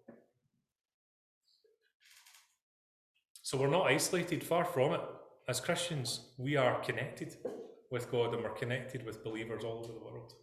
So 3.46 3.60
we're 3.60 3.68
not 3.68 3.86
isolated, 3.86 4.44
far 4.44 4.66
from 4.66 4.94
it. 4.94 5.02
As 5.48 5.60
Christians, 5.60 6.32
we 6.40 6.56
are 6.56 6.80
connected 6.80 7.38
with 7.92 8.10
God 8.10 8.34
and 8.34 8.42
we're 8.42 8.50
connected 8.50 9.06
with 9.06 9.24
believers 9.24 9.64
all 9.64 9.84
over 9.84 9.94
the 9.94 10.00
world. 10.00 10.34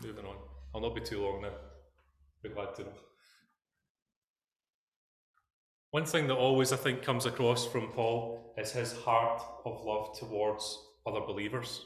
Moving 0.00 0.24
on. 0.24 0.36
I'll 0.72 0.80
not 0.80 0.94
be 0.94 1.00
too 1.00 1.20
long 1.20 1.42
now. 1.42 1.54
Be 2.40 2.50
glad 2.50 2.76
to. 2.76 2.84
One 5.90 6.04
thing 6.04 6.28
that 6.28 6.36
always 6.36 6.72
I 6.72 6.76
think 6.76 7.02
comes 7.02 7.26
across 7.26 7.66
from 7.66 7.88
Paul 7.88 8.54
is 8.56 8.70
his 8.70 8.92
heart 8.92 9.42
of 9.64 9.84
love 9.84 10.16
towards 10.16 10.80
other 11.04 11.22
believers. 11.22 11.84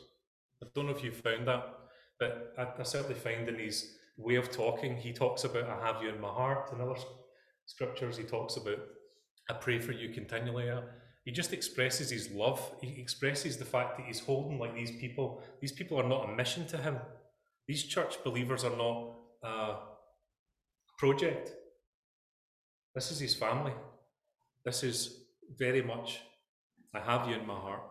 I 0.63 0.67
don't 0.75 0.85
know 0.85 0.93
if 0.93 1.03
you've 1.03 1.17
found 1.17 1.49
that, 1.49 1.75
but 2.21 2.53
I, 2.59 2.67
I 2.79 2.83
certainly 2.83 3.15
find 3.15 3.49
in 3.49 3.59
his 3.59 3.95
way 4.19 4.35
of 4.35 4.51
talking, 4.51 4.95
he 4.95 5.15
talks 5.15 5.45
about 5.45 5.71
I 5.71 5.87
have 5.87 6.03
you 6.03 6.11
in 6.11 6.21
my 6.21 6.29
heart. 6.29 6.71
In 6.71 6.83
other 6.83 7.01
scriptures, 7.65 8.19
he 8.19 8.25
talks 8.25 8.59
about 8.59 8.79
I 9.51 9.55
pray 9.55 9.79
for 9.79 9.93
you 9.93 10.09
continually. 10.11 10.71
He 11.25 11.31
just 11.31 11.53
expresses 11.53 12.11
his 12.11 12.31
love. 12.31 12.61
He 12.81 13.01
expresses 13.01 13.57
the 13.57 13.65
fact 13.65 13.97
that 13.97 14.07
he's 14.07 14.21
holding 14.21 14.59
like 14.59 14.75
these 14.75 14.91
people. 14.91 15.43
These 15.61 15.73
people 15.73 15.99
are 16.01 16.09
not 16.09 16.29
a 16.29 16.33
mission 16.33 16.67
to 16.69 16.77
him. 16.77 16.99
These 17.69 17.85
church 17.85 18.23
believers 18.25 18.65
are 18.65 18.77
not 18.77 19.15
a 19.43 19.77
project. 20.99 21.53
This 22.95 23.11
is 23.11 23.21
his 23.21 23.35
family. 23.35 23.73
This 24.65 24.83
is 24.83 25.25
very 25.57 25.83
much, 25.83 26.21
I 26.95 27.01
have 27.01 27.29
you 27.29 27.37
in 27.37 27.47
my 27.47 27.55
heart. 27.55 27.83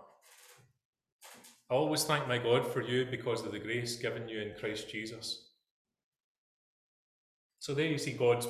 I 1.69 1.73
always 1.73 2.03
thank 2.03 2.27
my 2.27 2.37
God 2.37 2.67
for 2.67 2.81
you 2.81 3.05
because 3.05 3.45
of 3.45 3.51
the 3.53 3.59
grace 3.59 3.95
given 3.95 4.27
you 4.27 4.41
in 4.41 4.53
Christ 4.59 4.89
Jesus. 4.89 5.51
So 7.59 7.73
there 7.73 7.85
you 7.85 7.97
see 7.97 8.11
God's 8.11 8.47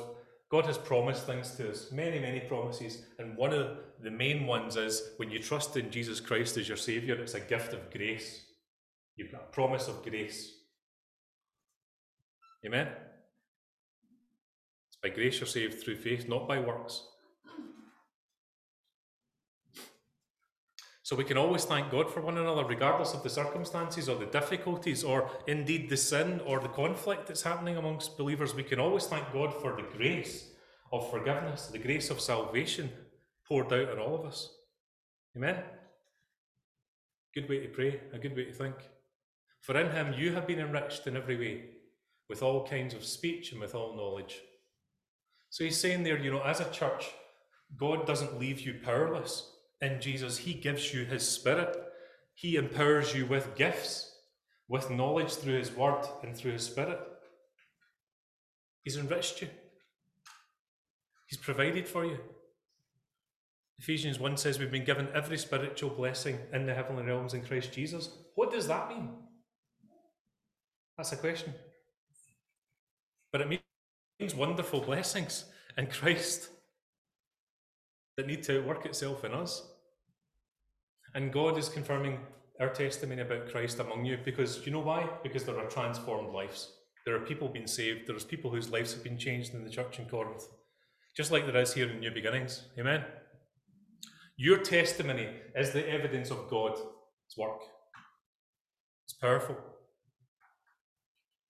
God 0.52 0.66
has 0.66 0.78
promised 0.78 1.26
things 1.26 1.56
to 1.56 1.72
us, 1.72 1.94
many, 1.94 2.20
many 2.20 2.42
promises. 2.42 3.04
And 3.18 3.38
one 3.38 3.54
of 3.54 3.78
the 4.04 4.12
main 4.12 4.46
ones 4.46 4.76
is 4.76 5.12
when 5.16 5.32
you 5.32 5.40
trust 5.40 5.78
in 5.78 5.90
Jesus 5.90 6.20
Christ 6.20 6.58
as 6.58 6.68
your 6.68 6.76
Saviour, 6.76 7.18
it's 7.18 7.36
a 7.36 7.40
gift 7.40 7.74
of 7.74 7.90
grace. 7.90 8.44
You've 9.16 9.32
got 9.32 9.44
a 9.44 9.54
promise 9.54 9.88
of 9.88 10.04
grace. 10.04 10.54
Amen? 12.66 12.88
It's 14.90 14.98
by 15.02 15.08
grace 15.08 15.40
you're 15.40 15.48
saved 15.48 15.82
through 15.82 15.96
faith, 15.96 16.28
not 16.28 16.50
by 16.50 16.60
works. 16.60 17.02
So 21.12 21.17
we 21.17 21.26
can 21.26 21.38
always 21.38 21.65
thank 21.65 21.91
God 21.91 22.10
for 22.10 22.21
one 22.21 22.38
another, 22.38 22.63
regardless 22.63 23.13
of 23.13 23.21
the 23.21 23.30
circumstances 23.30 24.08
or 24.08 24.17
the 24.17 24.28
difficulties 24.28 25.04
or 25.04 25.30
indeed 25.45 25.89
the 25.89 25.97
sin 25.97 26.39
or 26.45 26.62
the 26.62 26.69
conflict 26.69 27.28
that's 27.28 27.41
happening 27.41 27.76
amongst 27.76 28.17
believers. 28.17 28.56
We 28.56 28.63
can 28.63 28.80
always 28.80 29.08
thank 29.08 29.34
God 29.34 29.54
for 29.62 29.76
the 29.76 29.97
grace 29.97 30.52
of 30.89 31.12
forgiveness, 31.12 31.67
the 31.67 31.80
grace 31.80 32.12
of 32.12 32.21
salvation 32.21 32.89
poured 33.45 33.74
out 33.74 33.89
on 33.89 34.00
all 34.00 34.15
of 34.15 34.26
us. 34.26 34.54
Amen. 35.36 35.58
Good 37.36 37.50
way 37.50 37.60
to 37.60 37.67
pray, 37.67 38.00
a 38.13 38.17
good 38.17 38.34
way 38.34 38.45
to 38.45 38.54
think. 38.54 38.76
For 39.60 39.78
in 39.78 39.91
him 39.91 40.13
you 40.13 40.32
have 40.32 40.47
been 40.47 40.60
enriched 40.60 41.08
in 41.08 41.17
every 41.17 41.36
way, 41.36 41.65
with 42.30 42.41
all 42.41 42.65
kinds 42.65 42.93
of 42.93 43.04
speech 43.04 43.52
and 43.52 43.60
with 43.60 43.76
all 43.76 43.97
knowledge. 43.97 44.39
So 45.50 45.65
he's 45.65 45.78
saying 45.78 46.04
there, 46.04 46.17
you 46.17 46.32
know, 46.32 46.43
as 46.43 46.62
a 46.62 46.71
church, 46.71 47.12
God 47.76 48.08
doesn't 48.08 48.39
leave 48.39 48.62
you 48.62 48.76
powerless 48.82 49.51
in 49.82 50.00
Jesus, 50.00 50.39
He 50.39 50.54
gives 50.54 50.94
you 50.94 51.06
His 51.06 51.28
Spirit. 51.28 51.76
He 52.34 52.56
empowers 52.56 53.13
you 53.15 53.26
with 53.26 53.56
gifts, 53.56 54.15
with 54.67 54.89
knowledge 54.89 55.34
through 55.34 55.58
His 55.58 55.72
Word 55.72 56.06
and 56.24 56.36
through 56.36 56.54
His 56.54 56.65
Spirit. 56.65 57.00
He's 58.84 58.98
enriched 58.98 59.41
you, 59.41 59.50
He's 61.28 61.39
provided 61.39 61.88
for 61.88 62.06
you. 62.06 62.17
Ephesians 63.80 64.20
1 64.20 64.38
says 64.38 64.60
we've 64.60 64.70
been 64.70 64.86
given 64.86 65.08
every 65.12 65.39
spiritual 65.39 65.89
blessing 65.89 66.38
in 66.54 66.67
the 66.67 66.74
heavenly 66.74 67.04
realms 67.04 67.34
in 67.34 67.44
Christ 67.44 67.74
Jesus. 67.74 68.10
What 68.36 68.52
does 68.52 68.67
that 68.67 68.89
mean? 68.89 69.10
That's 70.98 71.12
a 71.13 71.17
question. 71.17 71.56
But 73.32 73.41
it 73.41 73.62
means 74.20 74.36
wonderful 74.36 74.82
blessings 74.82 75.46
in 75.78 75.88
Christ 75.88 76.50
that 78.22 78.28
need 78.28 78.44
to 78.44 78.60
work 78.60 78.86
itself 78.86 79.26
in 79.26 79.34
us. 79.34 79.68
And 81.16 81.34
God 81.34 81.58
is 81.58 81.70
confirming 81.70 82.20
our 82.60 82.70
testimony 82.70 83.24
about 83.24 83.50
Christ 83.50 83.80
among 83.80 84.06
you 84.06 84.20
because 84.24 84.64
you 84.64 84.72
know 84.72 84.80
why? 84.80 85.10
Because 85.24 85.44
there 85.44 85.58
are 85.58 85.68
transformed 85.68 86.32
lives. 86.32 86.72
There 87.04 87.16
are 87.16 87.26
people 87.26 87.48
being 87.48 87.66
saved. 87.66 88.02
There's 88.06 88.24
people 88.24 88.52
whose 88.52 88.70
lives 88.70 88.94
have 88.94 89.04
been 89.04 89.18
changed 89.18 89.56
in 89.56 89.64
the 89.64 89.72
church 89.72 89.98
in 89.98 90.06
Corinth, 90.06 90.44
just 91.18 91.32
like 91.32 91.48
there 91.48 91.60
is 91.60 91.74
here 91.74 91.90
in 91.90 92.00
New 92.00 92.12
Beginnings. 92.12 92.64
Amen. 92.78 93.04
Your 94.38 94.60
testimony 94.60 95.28
is 95.56 95.72
the 95.72 95.90
evidence 95.90 96.30
of 96.30 96.48
God's 96.48 96.82
work. 97.36 97.62
It's 99.06 99.14
powerful. 99.14 99.58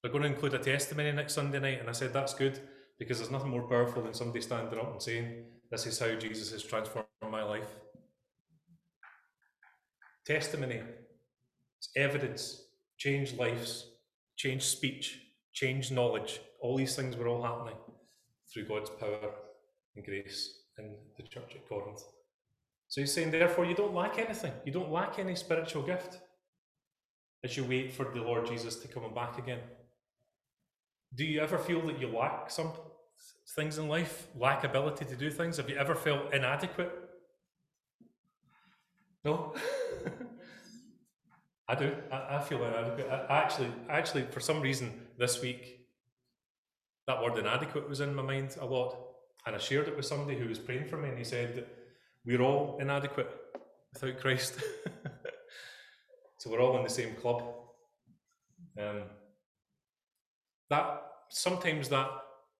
They're 0.01 0.11
going 0.11 0.23
to 0.23 0.29
include 0.29 0.53
a 0.53 0.59
testimony 0.59 1.11
next 1.11 1.33
Sunday 1.33 1.59
night, 1.59 1.81
and 1.81 1.89
I 1.89 1.91
said 1.91 2.13
that's 2.13 2.33
good 2.33 2.61
because 2.97 3.17
there's 3.17 3.29
nothing 3.29 3.49
more 3.49 3.67
powerful 3.67 4.03
than 4.03 4.13
somebody 4.13 4.39
standing 4.39 4.79
up 4.79 4.93
and 4.93 5.03
saying, 5.03 5.43
This 5.71 5.87
is 5.87 5.97
how 5.97 6.13
Jesus 6.15 6.51
has 6.51 6.63
transformed 6.63 7.07
my 7.31 7.43
life. 7.43 7.69
Testimony, 10.25 10.81
it's 11.77 11.89
evidence, 11.95 12.63
change 12.97 13.33
lives, 13.35 13.87
change 14.35 14.63
speech, 14.63 15.21
change 15.53 15.89
knowledge. 15.89 16.41
All 16.59 16.75
these 16.75 16.95
things 16.97 17.15
were 17.15 17.29
all 17.29 17.41
happening 17.41 17.77
through 18.51 18.65
God's 18.65 18.89
power 18.89 19.31
and 19.95 20.03
grace 20.03 20.63
in 20.77 20.93
the 21.15 21.23
church 21.23 21.55
at 21.55 21.67
Corinth. 21.69 22.03
So 22.89 22.99
he's 22.99 23.13
saying, 23.13 23.31
therefore, 23.31 23.65
you 23.65 23.73
don't 23.73 23.95
lack 23.95 24.19
anything. 24.19 24.51
You 24.65 24.73
don't 24.73 24.91
lack 24.91 25.19
any 25.19 25.35
spiritual 25.35 25.83
gift 25.83 26.19
as 27.45 27.55
you 27.55 27.63
wait 27.63 27.93
for 27.93 28.11
the 28.13 28.21
Lord 28.21 28.45
Jesus 28.45 28.75
to 28.75 28.89
come 28.89 29.13
back 29.13 29.37
again. 29.37 29.59
Do 31.15 31.23
you 31.23 31.39
ever 31.39 31.57
feel 31.57 31.81
that 31.87 31.99
you 31.99 32.09
lack 32.09 32.51
some 32.51 32.73
things 33.55 33.77
in 33.77 33.87
life, 33.87 34.27
lack 34.37 34.63
ability 34.63 35.05
to 35.05 35.15
do 35.15 35.29
things? 35.29 35.57
Have 35.57 35.69
you 35.69 35.77
ever 35.77 35.95
felt 35.95 36.33
inadequate? 36.33 36.91
No? 39.23 39.53
I 41.67 41.75
do. 41.75 41.95
I, 42.11 42.37
I 42.37 42.41
feel 42.41 42.63
inadequate. 42.63 43.07
I, 43.09 43.37
actually, 43.37 43.71
actually, 43.89 44.23
for 44.23 44.39
some 44.39 44.61
reason, 44.61 44.91
this 45.17 45.41
week, 45.41 45.79
that 47.07 47.21
word 47.21 47.37
inadequate 47.37 47.87
was 47.87 48.01
in 48.01 48.15
my 48.15 48.23
mind 48.23 48.57
a 48.59 48.65
lot. 48.65 48.97
And 49.45 49.55
I 49.55 49.59
shared 49.59 49.87
it 49.87 49.95
with 49.95 50.05
somebody 50.05 50.37
who 50.37 50.47
was 50.47 50.59
praying 50.59 50.87
for 50.87 50.97
me, 50.97 51.09
and 51.09 51.17
he 51.17 51.23
said 51.23 51.65
we're 52.25 52.41
all 52.41 52.77
inadequate 52.79 53.29
without 53.93 54.19
Christ. 54.19 54.55
so 56.37 56.49
we're 56.49 56.61
all 56.61 56.77
in 56.77 56.83
the 56.83 56.89
same 56.89 57.15
club. 57.15 57.43
Um, 58.77 59.03
that 60.69 61.03
sometimes 61.29 61.89
that 61.89 62.09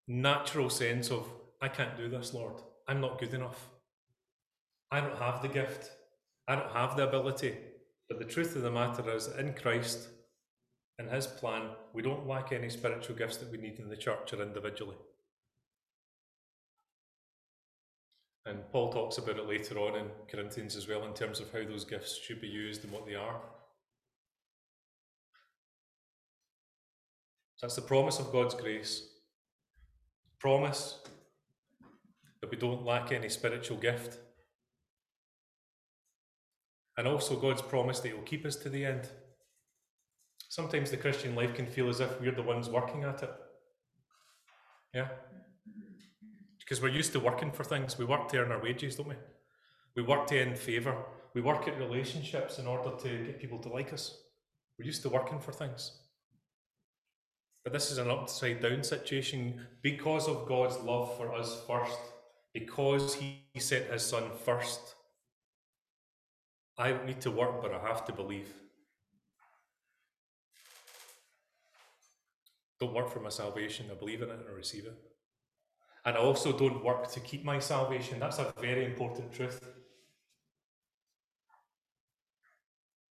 natural 0.07 0.69
sense 0.69 1.09
of 1.11 1.27
I 1.61 1.67
can't 1.67 1.97
do 1.97 2.09
this, 2.09 2.33
Lord. 2.33 2.55
I'm 2.87 3.01
not 3.01 3.19
good 3.19 3.33
enough. 3.33 3.69
I 4.91 4.99
don't 4.99 5.17
have 5.17 5.41
the 5.41 5.47
gift. 5.47 5.91
I 6.47 6.55
don't 6.55 6.71
have 6.71 6.97
the 6.97 7.07
ability. 7.07 7.55
But 8.09 8.19
the 8.19 8.25
truth 8.25 8.55
of 8.55 8.63
the 8.63 8.71
matter 8.71 9.09
is, 9.15 9.27
in 9.27 9.53
Christ, 9.53 10.09
in 10.99 11.07
His 11.07 11.27
plan, 11.27 11.69
we 11.93 12.01
don't 12.01 12.27
lack 12.27 12.51
any 12.51 12.69
spiritual 12.69 13.15
gifts 13.15 13.37
that 13.37 13.51
we 13.51 13.57
need 13.57 13.79
in 13.79 13.89
the 13.89 13.95
church 13.95 14.33
or 14.33 14.41
individually. 14.41 14.97
And 18.45 18.69
Paul 18.71 18.91
talks 18.91 19.17
about 19.17 19.37
it 19.37 19.47
later 19.47 19.77
on 19.77 19.95
in 19.97 20.07
Corinthians 20.27 20.75
as 20.75 20.87
well, 20.87 21.05
in 21.05 21.13
terms 21.13 21.39
of 21.39 21.51
how 21.51 21.63
those 21.63 21.85
gifts 21.85 22.17
should 22.17 22.41
be 22.41 22.47
used 22.47 22.83
and 22.83 22.91
what 22.91 23.05
they 23.05 23.15
are. 23.15 23.39
That's 27.61 27.75
the 27.75 27.83
promise 27.83 28.19
of 28.19 28.31
God's 28.31 28.55
grace. 28.55 29.11
Promise 30.41 30.97
that 32.41 32.49
we 32.49 32.58
don't 32.58 32.84
lack 32.84 33.12
any 33.12 33.30
spiritual 33.30 33.77
gift. 33.77 34.17
And 36.97 37.08
also 37.08 37.36
God's 37.39 37.62
promise 37.62 37.99
that 37.99 38.08
He'll 38.10 38.23
keep 38.23 38.43
us 38.43 38.56
to 38.58 38.69
the 38.69 38.84
end. 38.84 39.08
Sometimes 40.49 40.89
the 40.89 40.97
Christian 40.97 41.36
life 41.36 41.54
can 41.54 41.67
feel 41.67 41.89
as 41.89 41.99
if 41.99 42.19
we're 42.19 42.32
the 42.32 42.41
ones 42.41 42.69
working 42.69 43.04
at 43.04 43.21
it. 43.21 43.32
Yeah? 44.95 45.10
Because 46.60 46.82
we're 46.82 46.89
used 46.89 47.13
to 47.13 47.19
working 47.19 47.51
for 47.51 47.63
things. 47.63 47.99
We 47.99 48.06
work 48.06 48.27
to 48.30 48.39
earn 48.39 48.51
our 48.51 48.62
wages, 48.62 48.95
don't 48.95 49.10
we? 49.10 49.15
We 49.95 50.01
work 50.01 50.25
to 50.27 50.41
earn 50.41 50.56
favour. 50.56 50.95
We 51.36 51.41
work 51.41 51.67
at 51.67 51.77
relationships 51.77 52.58
in 52.58 52.65
order 52.65 52.97
to 52.97 53.25
get 53.25 53.39
people 53.39 53.60
to 53.60 53.69
like 53.69 53.93
us. 53.93 54.17
We're 54.80 54.86
used 54.86 55.04
to 55.04 55.10
working 55.10 55.39
for 55.39 55.51
things. 55.51 56.00
But 57.63 57.74
this 57.74 57.91
is 57.91 57.97
an 57.97 58.10
upside 58.10 58.62
down 58.62 58.84
situation 58.84 59.62
because 59.82 60.28
of 60.28 60.47
God's 60.47 60.78
love 60.80 61.15
for 61.17 61.34
us 61.34 61.62
first, 61.67 62.00
because 62.54 63.13
He 63.13 63.43
set 63.60 63.91
His 63.91 64.04
Son 64.04 64.24
first. 64.43 64.95
I 66.78 66.95
need 67.06 67.21
to 67.21 67.32
work, 67.32 67.62
but 67.62 67.74
I 67.74 67.88
have 67.88 68.06
to 68.06 68.13
believe. 68.13 68.50
Don't 72.80 72.95
work 72.95 73.12
for 73.12 73.19
my 73.19 73.30
salvation, 73.30 73.86
I 73.91 73.93
believe 73.93 74.24
in 74.24 74.30
it 74.30 74.39
and 74.39 74.50
I 74.50 74.54
receive 74.54 74.86
it. 74.86 74.97
And 76.04 76.17
I 76.17 76.19
also 76.19 76.52
don't 76.52 76.84
work 76.84 77.12
to 77.12 77.19
keep 77.19 77.45
my 77.45 77.60
salvation. 77.60 78.19
That's 78.19 78.39
a 78.39 78.52
very 78.60 78.86
important 78.86 79.32
truth. 79.32 79.63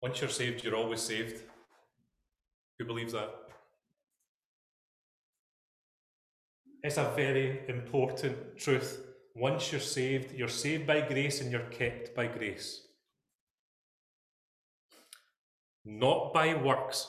Once 0.02 0.20
you're 0.20 0.28
saved, 0.28 0.62
you're 0.62 0.76
always 0.76 1.00
saved. 1.00 1.44
Who 2.78 2.84
believes 2.84 3.14
that? 3.14 3.30
It's 6.84 6.98
a 6.98 7.10
very 7.16 7.62
important 7.66 8.58
truth. 8.58 9.00
Once 9.34 9.72
you're 9.72 9.80
saved, 9.80 10.32
you're 10.32 10.48
saved 10.48 10.86
by 10.86 11.00
grace 11.00 11.40
and 11.40 11.50
you're 11.50 11.70
kept 11.70 12.14
by 12.14 12.26
grace. 12.26 12.82
Not 15.86 16.34
by 16.34 16.52
works. 16.52 17.08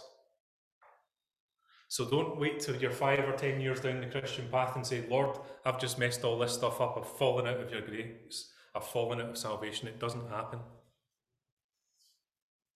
So 1.90 2.06
don't 2.06 2.40
wait 2.40 2.62
till 2.62 2.78
you're 2.78 2.92
five 2.92 3.20
or 3.20 3.34
ten 3.34 3.60
years 3.60 3.82
down 3.82 4.00
the 4.00 4.08
Christian 4.08 4.48
path 4.50 4.78
and 4.78 4.88
say, 4.88 5.04
Lord, 5.10 5.38
I've 5.66 5.80
just 5.80 6.00
messed 6.00 6.24
all 6.24 6.40
this 6.40 6.54
stuff 6.54 6.80
up. 6.80 6.98
I've 6.98 7.18
fallen 7.18 7.46
out 7.46 7.60
of 7.60 7.70
your 7.70 7.82
grace. 7.82 8.54
I've 8.74 8.88
fallen 8.88 9.20
out 9.20 9.32
of 9.32 9.38
salvation. 9.38 9.90
It 9.90 10.00
doesn't 10.00 10.30
happen. 10.30 10.60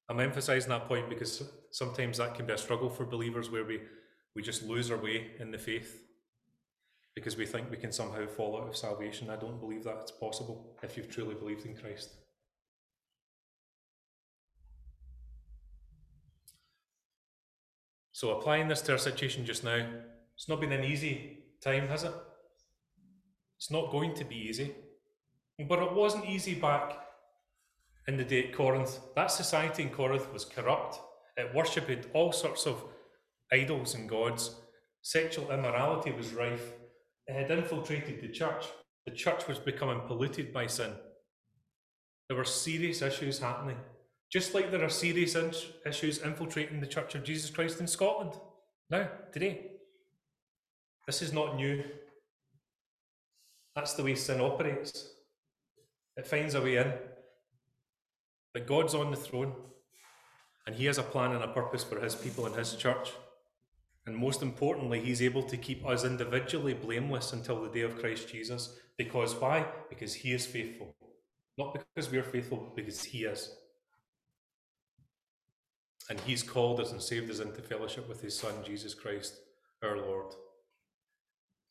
I'm 0.09 0.19
emphasizing 0.19 0.69
that 0.71 0.89
point 0.89 1.07
because 1.07 1.43
sometimes 1.71 2.17
that 2.17 2.35
can 2.35 2.45
be 2.45 2.53
a 2.53 2.57
struggle 2.57 2.89
for 2.89 3.05
believers 3.05 3.49
where 3.49 3.63
we, 3.63 3.79
we 4.35 4.41
just 4.41 4.63
lose 4.63 4.91
our 4.91 4.97
way 4.97 5.27
in 5.39 5.51
the 5.51 5.57
faith 5.57 6.08
because 7.19 7.35
we 7.35 7.45
think 7.45 7.69
we 7.69 7.75
can 7.75 7.91
somehow 7.91 8.25
fall 8.25 8.55
out 8.55 8.69
of 8.69 8.77
salvation. 8.77 9.29
I 9.29 9.35
don't 9.35 9.59
believe 9.59 9.83
that 9.83 9.97
it's 10.01 10.09
possible 10.11 10.77
if 10.81 10.95
you've 10.95 11.09
truly 11.09 11.35
believed 11.35 11.65
in 11.65 11.75
Christ. 11.75 12.11
So, 18.13 18.31
applying 18.31 18.69
this 18.69 18.81
to 18.83 18.93
our 18.93 18.97
situation 18.97 19.45
just 19.45 19.65
now, 19.65 19.85
it's 20.33 20.47
not 20.47 20.61
been 20.61 20.71
an 20.71 20.85
easy 20.85 21.39
time, 21.61 21.89
has 21.89 22.05
it? 22.05 22.13
It's 23.57 23.69
not 23.69 23.91
going 23.91 24.13
to 24.15 24.23
be 24.23 24.37
easy. 24.37 24.73
But 25.67 25.83
it 25.83 25.91
wasn't 25.91 26.23
easy 26.23 26.53
back 26.53 26.99
in 28.07 28.15
the 28.15 28.23
day 28.23 28.45
at 28.45 28.53
Corinth. 28.53 28.97
That 29.17 29.29
society 29.29 29.83
in 29.83 29.89
Corinth 29.89 30.31
was 30.31 30.45
corrupt. 30.45 31.01
It 31.35 31.53
worshipped 31.53 32.07
all 32.13 32.31
sorts 32.31 32.65
of 32.65 32.81
idols 33.51 33.93
and 33.93 34.07
gods. 34.07 34.55
Sexual 35.01 35.51
immorality 35.51 36.13
was 36.13 36.33
rife. 36.33 36.71
Had 37.31 37.51
infiltrated 37.51 38.21
the 38.21 38.27
church. 38.27 38.65
The 39.05 39.11
church 39.11 39.47
was 39.47 39.59
becoming 39.59 40.01
polluted 40.07 40.51
by 40.51 40.67
sin. 40.67 40.91
There 42.27 42.37
were 42.37 42.43
serious 42.43 43.01
issues 43.01 43.39
happening, 43.39 43.77
just 44.31 44.53
like 44.53 44.71
there 44.71 44.83
are 44.83 44.89
serious 44.89 45.35
issues 45.85 46.21
infiltrating 46.21 46.79
the 46.79 46.87
Church 46.87 47.15
of 47.15 47.23
Jesus 47.23 47.49
Christ 47.49 47.79
in 47.79 47.87
Scotland 47.87 48.33
now, 48.89 49.07
today. 49.31 49.71
This 51.05 51.21
is 51.21 51.31
not 51.31 51.55
new. 51.55 51.83
That's 53.75 53.93
the 53.93 54.03
way 54.03 54.15
sin 54.15 54.41
operates. 54.41 55.09
It 56.17 56.25
finds 56.27 56.55
a 56.55 56.61
way 56.61 56.77
in. 56.77 56.91
But 58.53 58.67
God's 58.67 58.95
on 58.95 59.11
the 59.11 59.17
throne, 59.17 59.53
and 60.65 60.75
He 60.75 60.85
has 60.85 60.97
a 60.97 61.03
plan 61.03 61.33
and 61.33 61.43
a 61.43 61.47
purpose 61.47 61.83
for 61.83 61.99
His 61.99 62.15
people 62.15 62.47
and 62.47 62.55
His 62.55 62.73
church. 62.75 63.11
And 64.09 64.17
most 64.17 64.41
importantly, 64.41 64.99
he's 64.99 65.21
able 65.21 65.43
to 65.43 65.55
keep 65.55 65.85
us 65.85 66.03
individually 66.03 66.73
blameless 66.73 67.31
until 67.31 67.61
the 67.61 67.69
day 67.69 67.81
of 67.81 67.99
Christ 67.99 68.27
Jesus. 68.27 68.75
Because 68.97 69.35
why? 69.35 69.67
Because 69.87 70.15
he 70.15 70.31
is 70.31 70.47
faithful. 70.47 70.95
Not 71.59 71.75
because 71.75 72.09
we're 72.09 72.23
faithful, 72.23 72.73
because 72.75 73.03
he 73.03 73.25
is. 73.25 73.55
And 76.09 76.19
he's 76.21 76.41
called 76.41 76.79
us 76.79 76.91
and 76.91 76.99
saved 76.99 77.29
us 77.29 77.37
into 77.37 77.61
fellowship 77.61 78.09
with 78.09 78.19
his 78.19 78.35
Son, 78.35 78.55
Jesus 78.65 78.95
Christ, 78.95 79.41
our 79.83 79.97
Lord. 79.97 80.33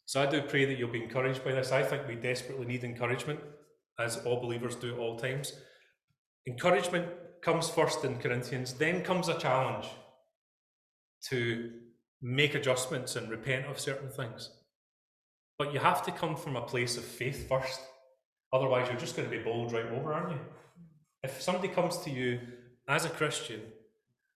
So 0.07 0.23
I 0.23 0.27
do 0.27 0.41
pray 0.41 0.65
that 0.65 0.79
you'll 0.79 0.93
be 0.93 1.03
encouraged 1.03 1.45
by 1.45 1.51
this. 1.51 1.73
I 1.73 1.83
think 1.83 2.07
we 2.07 2.15
desperately 2.15 2.67
need 2.67 2.85
encouragement, 2.85 3.41
as 3.99 4.19
all 4.19 4.41
believers 4.41 4.77
do 4.77 4.93
at 4.93 5.01
all 5.01 5.19
times. 5.19 5.55
Encouragement 6.47 7.09
comes 7.43 7.69
first 7.69 8.05
in 8.05 8.17
Corinthians, 8.21 8.75
then 8.75 9.03
comes 9.03 9.29
a 9.29 9.37
challenge 9.41 9.89
to 11.31 11.73
make 12.21 12.55
adjustments 12.55 13.17
and 13.17 13.31
repent 13.31 13.67
of 13.67 13.79
certain 13.79 14.09
things. 14.09 14.51
But 15.59 15.73
you 15.73 15.81
have 15.81 16.05
to 16.05 16.13
come 16.13 16.37
from 16.37 16.57
a 16.57 16.63
place 16.63 16.97
of 16.97 17.05
faith 17.05 17.49
first. 17.49 17.81
Otherwise, 18.53 18.89
you're 18.89 19.01
just 19.01 19.17
going 19.17 19.29
to 19.29 19.37
be 19.37 19.43
bowled 19.43 19.73
right 19.73 19.87
over, 19.87 20.13
aren't 20.13 20.33
you? 20.33 20.41
If 21.23 21.43
somebody 21.43 21.69
comes 21.69 21.99
to 21.99 22.11
you 22.11 22.41
as 22.87 23.05
a 23.05 23.11
Christian 23.11 23.61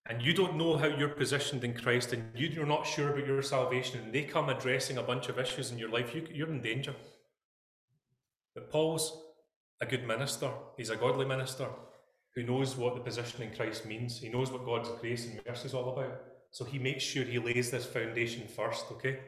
and 0.05 0.21
you 0.21 0.33
don't 0.33 0.57
know 0.57 0.77
how 0.77 0.87
you're 0.87 1.09
positioned 1.09 1.63
in 1.63 1.73
Christ 1.73 2.13
and 2.13 2.29
you're 2.35 2.65
not 2.65 2.85
sure 2.85 3.13
about 3.13 3.25
your 3.25 3.41
salvation 3.41 4.01
and 4.01 4.13
they 4.13 4.23
come 4.23 4.49
addressing 4.49 4.97
a 4.97 5.03
bunch 5.03 5.29
of 5.29 5.39
issues 5.39 5.71
in 5.71 5.77
your 5.77 5.89
life, 5.89 6.13
you, 6.13 6.27
you're 6.31 6.49
in 6.51 6.61
danger. 6.61 6.93
But 8.53 8.69
Paul's 8.69 9.17
a 9.81 9.85
good 9.85 10.05
minister, 10.05 10.51
he's 10.77 10.89
a 10.89 10.95
godly 10.95 11.25
minister 11.25 11.67
who 12.35 12.43
knows 12.43 12.75
what 12.75 12.95
the 12.95 13.01
position 13.01 13.43
in 13.43 13.55
Christ 13.55 13.85
means. 13.85 14.17
He 14.19 14.29
knows 14.29 14.51
what 14.51 14.65
God's 14.65 14.89
grace 14.99 15.25
and 15.25 15.39
mercy 15.47 15.67
is 15.67 15.73
all 15.73 15.93
about. 15.93 16.21
So 16.53 16.63
he 16.65 16.77
makes 16.77 17.03
sure 17.03 17.23
he 17.23 17.39
lays 17.39 17.71
this 17.71 17.87
foundation 17.87 18.47
first, 18.47 18.85
okay? 18.91 19.19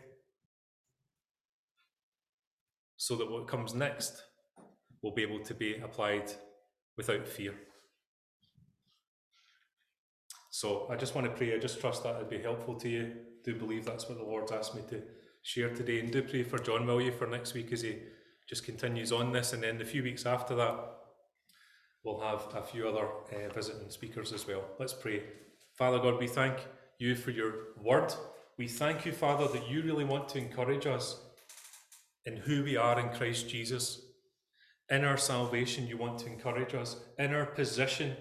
So 2.98 3.16
that 3.16 3.32
what 3.32 3.48
comes 3.48 3.74
next 3.74 4.22
will 5.02 5.12
be 5.12 5.24
able 5.24 5.40
to 5.40 5.56
be 5.56 5.78
applied 5.78 6.32
without 6.96 7.28
fear. 7.28 7.56
So 10.52 10.88
I 10.88 10.96
just 10.98 11.16
want 11.16 11.26
to 11.26 11.34
pray. 11.36 11.56
I 11.56 11.58
just 11.58 11.82
trust 11.82 12.04
that 12.04 12.16
it'd 12.18 12.30
be 12.30 12.44
helpful 12.44 12.76
to 12.76 12.88
you. 12.88 13.12
Do 13.44 13.56
believe 13.56 13.86
that's 13.86 14.08
what 14.08 14.20
the 14.20 14.24
Lord's 14.24 14.52
asked 14.52 14.76
me 14.76 14.84
to 14.92 15.02
share 15.42 15.74
today. 15.74 16.02
And 16.02 16.12
do 16.12 16.22
pray 16.22 16.44
for 16.44 16.60
John, 16.60 16.86
will 16.86 17.02
you, 17.02 17.12
for 17.12 17.26
next 17.26 17.56
week 17.56 17.72
as 17.72 17.82
he 17.82 18.04
just 18.48 18.66
continues 18.66 19.12
on 19.12 19.32
this. 19.32 19.52
And 19.52 19.64
then 19.64 19.80
the 19.80 19.86
few 19.86 20.04
weeks 20.04 20.28
after 20.28 20.54
that, 20.58 20.76
we'll 22.04 22.20
have 22.20 22.44
a 22.54 22.62
few 22.62 22.88
other 22.88 23.08
uh, 23.08 23.52
visiting 23.52 23.90
speakers 23.90 24.32
as 24.32 24.46
well. 24.46 24.64
Let's 24.80 24.94
pray. 24.94 25.24
Father 25.74 25.98
God, 25.98 26.20
we 26.20 26.28
thank 26.28 26.60
you 27.00 27.16
for 27.16 27.32
your 27.32 27.54
word. 27.82 28.14
We 28.58 28.68
thank 28.68 29.06
you, 29.06 29.12
Father, 29.12 29.48
that 29.48 29.70
you 29.70 29.82
really 29.82 30.06
want 30.06 30.30
to 30.30 30.38
encourage 30.38 30.86
us 30.86 31.20
in 32.26 32.38
who 32.38 32.64
we 32.64 32.78
are 32.78 33.00
in 33.00 33.10
Christ 33.10 33.50
Jesus. 33.50 34.02
In 34.90 35.04
our 35.04 35.18
salvation, 35.18 35.88
you 35.88 35.98
want 35.98 36.20
to 36.20 36.28
encourage 36.28 36.74
us. 36.74 36.98
In 37.20 37.34
our 37.34 37.46
position 37.46 38.16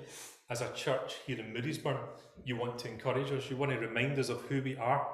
as 0.50 0.60
a 0.60 0.72
church 0.72 1.16
here 1.26 1.38
in 1.38 1.52
Moodiesburn, 1.52 1.98
you 2.44 2.56
want 2.56 2.78
to 2.80 2.88
encourage 2.88 3.30
us. 3.30 3.48
You 3.50 3.56
want 3.56 3.72
to 3.72 3.78
remind 3.78 4.18
us 4.18 4.28
of 4.28 4.42
who 4.42 4.62
we 4.62 4.76
are. 4.76 5.06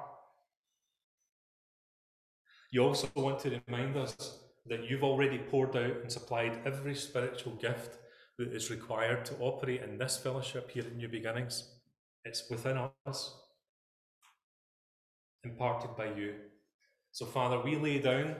You 2.71 2.83
also 2.83 3.09
want 3.15 3.39
to 3.41 3.61
remind 3.67 3.97
us 3.97 4.39
that 4.67 4.89
you've 4.89 5.03
already 5.03 5.37
poured 5.37 5.75
out 5.75 5.97
and 6.01 6.11
supplied 6.11 6.61
every 6.65 6.95
spiritual 6.95 7.53
gift 7.55 7.97
that 8.37 8.53
is 8.53 8.71
required 8.71 9.25
to 9.25 9.37
operate 9.39 9.81
in 9.81 9.97
this 9.97 10.17
fellowship 10.17 10.71
here 10.71 10.83
at 10.83 10.95
New 10.95 11.07
Beginnings. 11.07 11.69
It's 12.23 12.49
within 12.49 12.79
us, 13.05 13.40
imparted 15.43 15.95
by 15.95 16.13
you. 16.13 16.35
So, 17.11 17.25
Father, 17.25 17.59
we 17.59 17.75
lay 17.75 17.99
down 17.99 18.35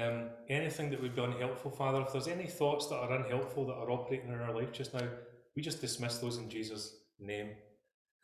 um, 0.00 0.30
anything 0.48 0.90
that 0.90 1.00
would 1.00 1.14
be 1.14 1.22
unhelpful, 1.22 1.70
Father. 1.70 2.00
If 2.00 2.12
there's 2.12 2.28
any 2.28 2.46
thoughts 2.46 2.88
that 2.88 2.96
are 2.96 3.12
unhelpful 3.12 3.66
that 3.66 3.74
are 3.74 3.90
operating 3.90 4.30
in 4.30 4.40
our 4.40 4.54
life 4.54 4.72
just 4.72 4.94
now, 4.94 5.08
we 5.54 5.62
just 5.62 5.80
dismiss 5.80 6.18
those 6.18 6.38
in 6.38 6.50
Jesus' 6.50 6.96
name. 7.20 7.50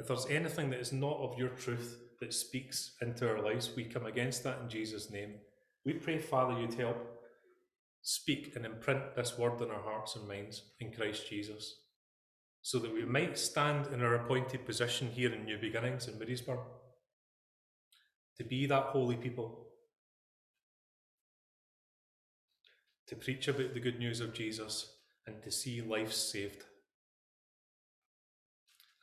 If 0.01 0.09
there's 0.09 0.27
anything 0.27 0.71
that 0.71 0.81
is 0.81 0.93
not 0.93 1.19
of 1.19 1.39
your 1.39 1.51
truth 1.51 1.99
that 2.21 2.35
speaks 2.35 2.93
into 3.01 3.29
our 3.29 3.43
lives, 3.43 3.71
we 3.77 3.85
come 3.85 4.07
against 4.07 4.43
that 4.45 4.59
in 4.63 4.69
Jesus' 4.69 5.11
name. 5.11 5.35
We 5.85 5.93
pray, 5.95 6.19
Father, 6.19 6.61
you'd 6.61 6.75
help 6.75 6.97
speak 8.03 8.57
and 8.57 8.65
imprint 8.65 9.15
this 9.15 9.39
word 9.39 9.61
in 9.61 9.71
our 9.71 9.83
hearts 9.83 10.17
and 10.17 10.27
minds 10.27 10.63
in 10.81 10.91
Christ 10.91 11.29
Jesus, 11.29 11.77
so 12.63 12.79
that 12.79 12.93
we 12.93 13.05
might 13.05 13.39
stand 13.39 13.87
in 13.93 14.03
our 14.03 14.15
appointed 14.15 14.67
position 14.67 15.09
here 15.09 15.33
in 15.33 15.45
New 15.45 15.59
Beginnings 15.59 16.09
in 16.09 16.15
Moodiesburn, 16.15 16.59
to 18.41 18.45
be 18.45 18.65
that 18.65 18.85
holy 18.85 19.17
people, 19.17 19.67
to 23.07 23.15
preach 23.15 23.49
about 23.49 23.75
the 23.75 23.81
good 23.81 23.99
news 23.99 24.21
of 24.21 24.33
Jesus, 24.33 24.95
and 25.27 25.43
to 25.43 25.51
see 25.51 25.83
lives 25.83 26.17
saved. 26.17 26.65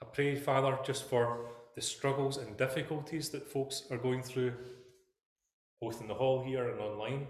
I 0.01 0.05
pray, 0.05 0.35
Father, 0.37 0.79
just 0.83 1.03
for 1.03 1.51
the 1.75 1.81
struggles 1.81 2.37
and 2.37 2.57
difficulties 2.57 3.29
that 3.29 3.47
folks 3.47 3.83
are 3.91 3.99
going 3.99 4.23
through, 4.23 4.53
both 5.79 6.01
in 6.01 6.07
the 6.07 6.15
hall 6.15 6.43
here 6.43 6.69
and 6.71 6.79
online. 6.79 7.27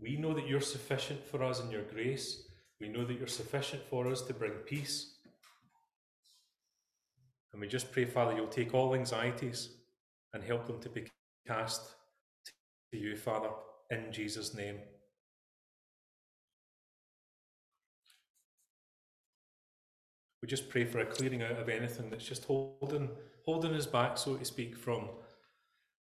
We 0.00 0.14
know 0.16 0.32
that 0.34 0.46
you're 0.46 0.60
sufficient 0.60 1.26
for 1.26 1.42
us 1.42 1.58
in 1.60 1.72
your 1.72 1.82
grace. 1.82 2.44
We 2.80 2.90
know 2.90 3.04
that 3.04 3.18
you're 3.18 3.26
sufficient 3.26 3.82
for 3.90 4.06
us 4.06 4.22
to 4.22 4.34
bring 4.34 4.52
peace. 4.52 5.16
And 7.50 7.60
we 7.60 7.66
just 7.66 7.90
pray, 7.90 8.04
Father, 8.04 8.36
you'll 8.36 8.46
take 8.46 8.72
all 8.72 8.94
anxieties 8.94 9.81
and 10.32 10.42
help 10.42 10.66
them 10.66 10.80
to 10.80 10.88
be 10.88 11.06
cast 11.46 11.82
to 12.92 12.98
you, 12.98 13.16
Father, 13.16 13.50
in 13.90 14.12
Jesus' 14.12 14.54
name. 14.54 14.78
We 20.42 20.48
just 20.48 20.68
pray 20.68 20.84
for 20.84 21.00
a 21.00 21.06
clearing 21.06 21.42
out 21.42 21.52
of 21.52 21.68
anything 21.68 22.10
that's 22.10 22.24
just 22.24 22.44
holding 22.44 23.10
holding 23.44 23.74
us 23.74 23.86
back, 23.86 24.16
so 24.18 24.36
to 24.36 24.44
speak, 24.44 24.76
from 24.76 25.08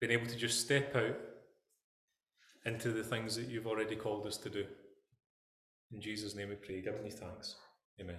being 0.01 0.13
able 0.13 0.27
to 0.27 0.37
just 0.37 0.61
step 0.61 0.95
out 0.95 1.17
into 2.65 2.91
the 2.91 3.03
things 3.03 3.37
that 3.37 3.49
you've 3.49 3.67
already 3.67 3.97
called 3.97 4.27
us 4.27 4.37
to 4.39 4.51
do. 4.51 4.65
In 5.93 6.01
Jesus' 6.01 6.35
name 6.35 6.51
we 6.51 6.57
pray, 6.57 6.81
giving 6.81 7.05
you 7.05 7.11
thanks. 7.11 7.57
Amen. 8.01 8.19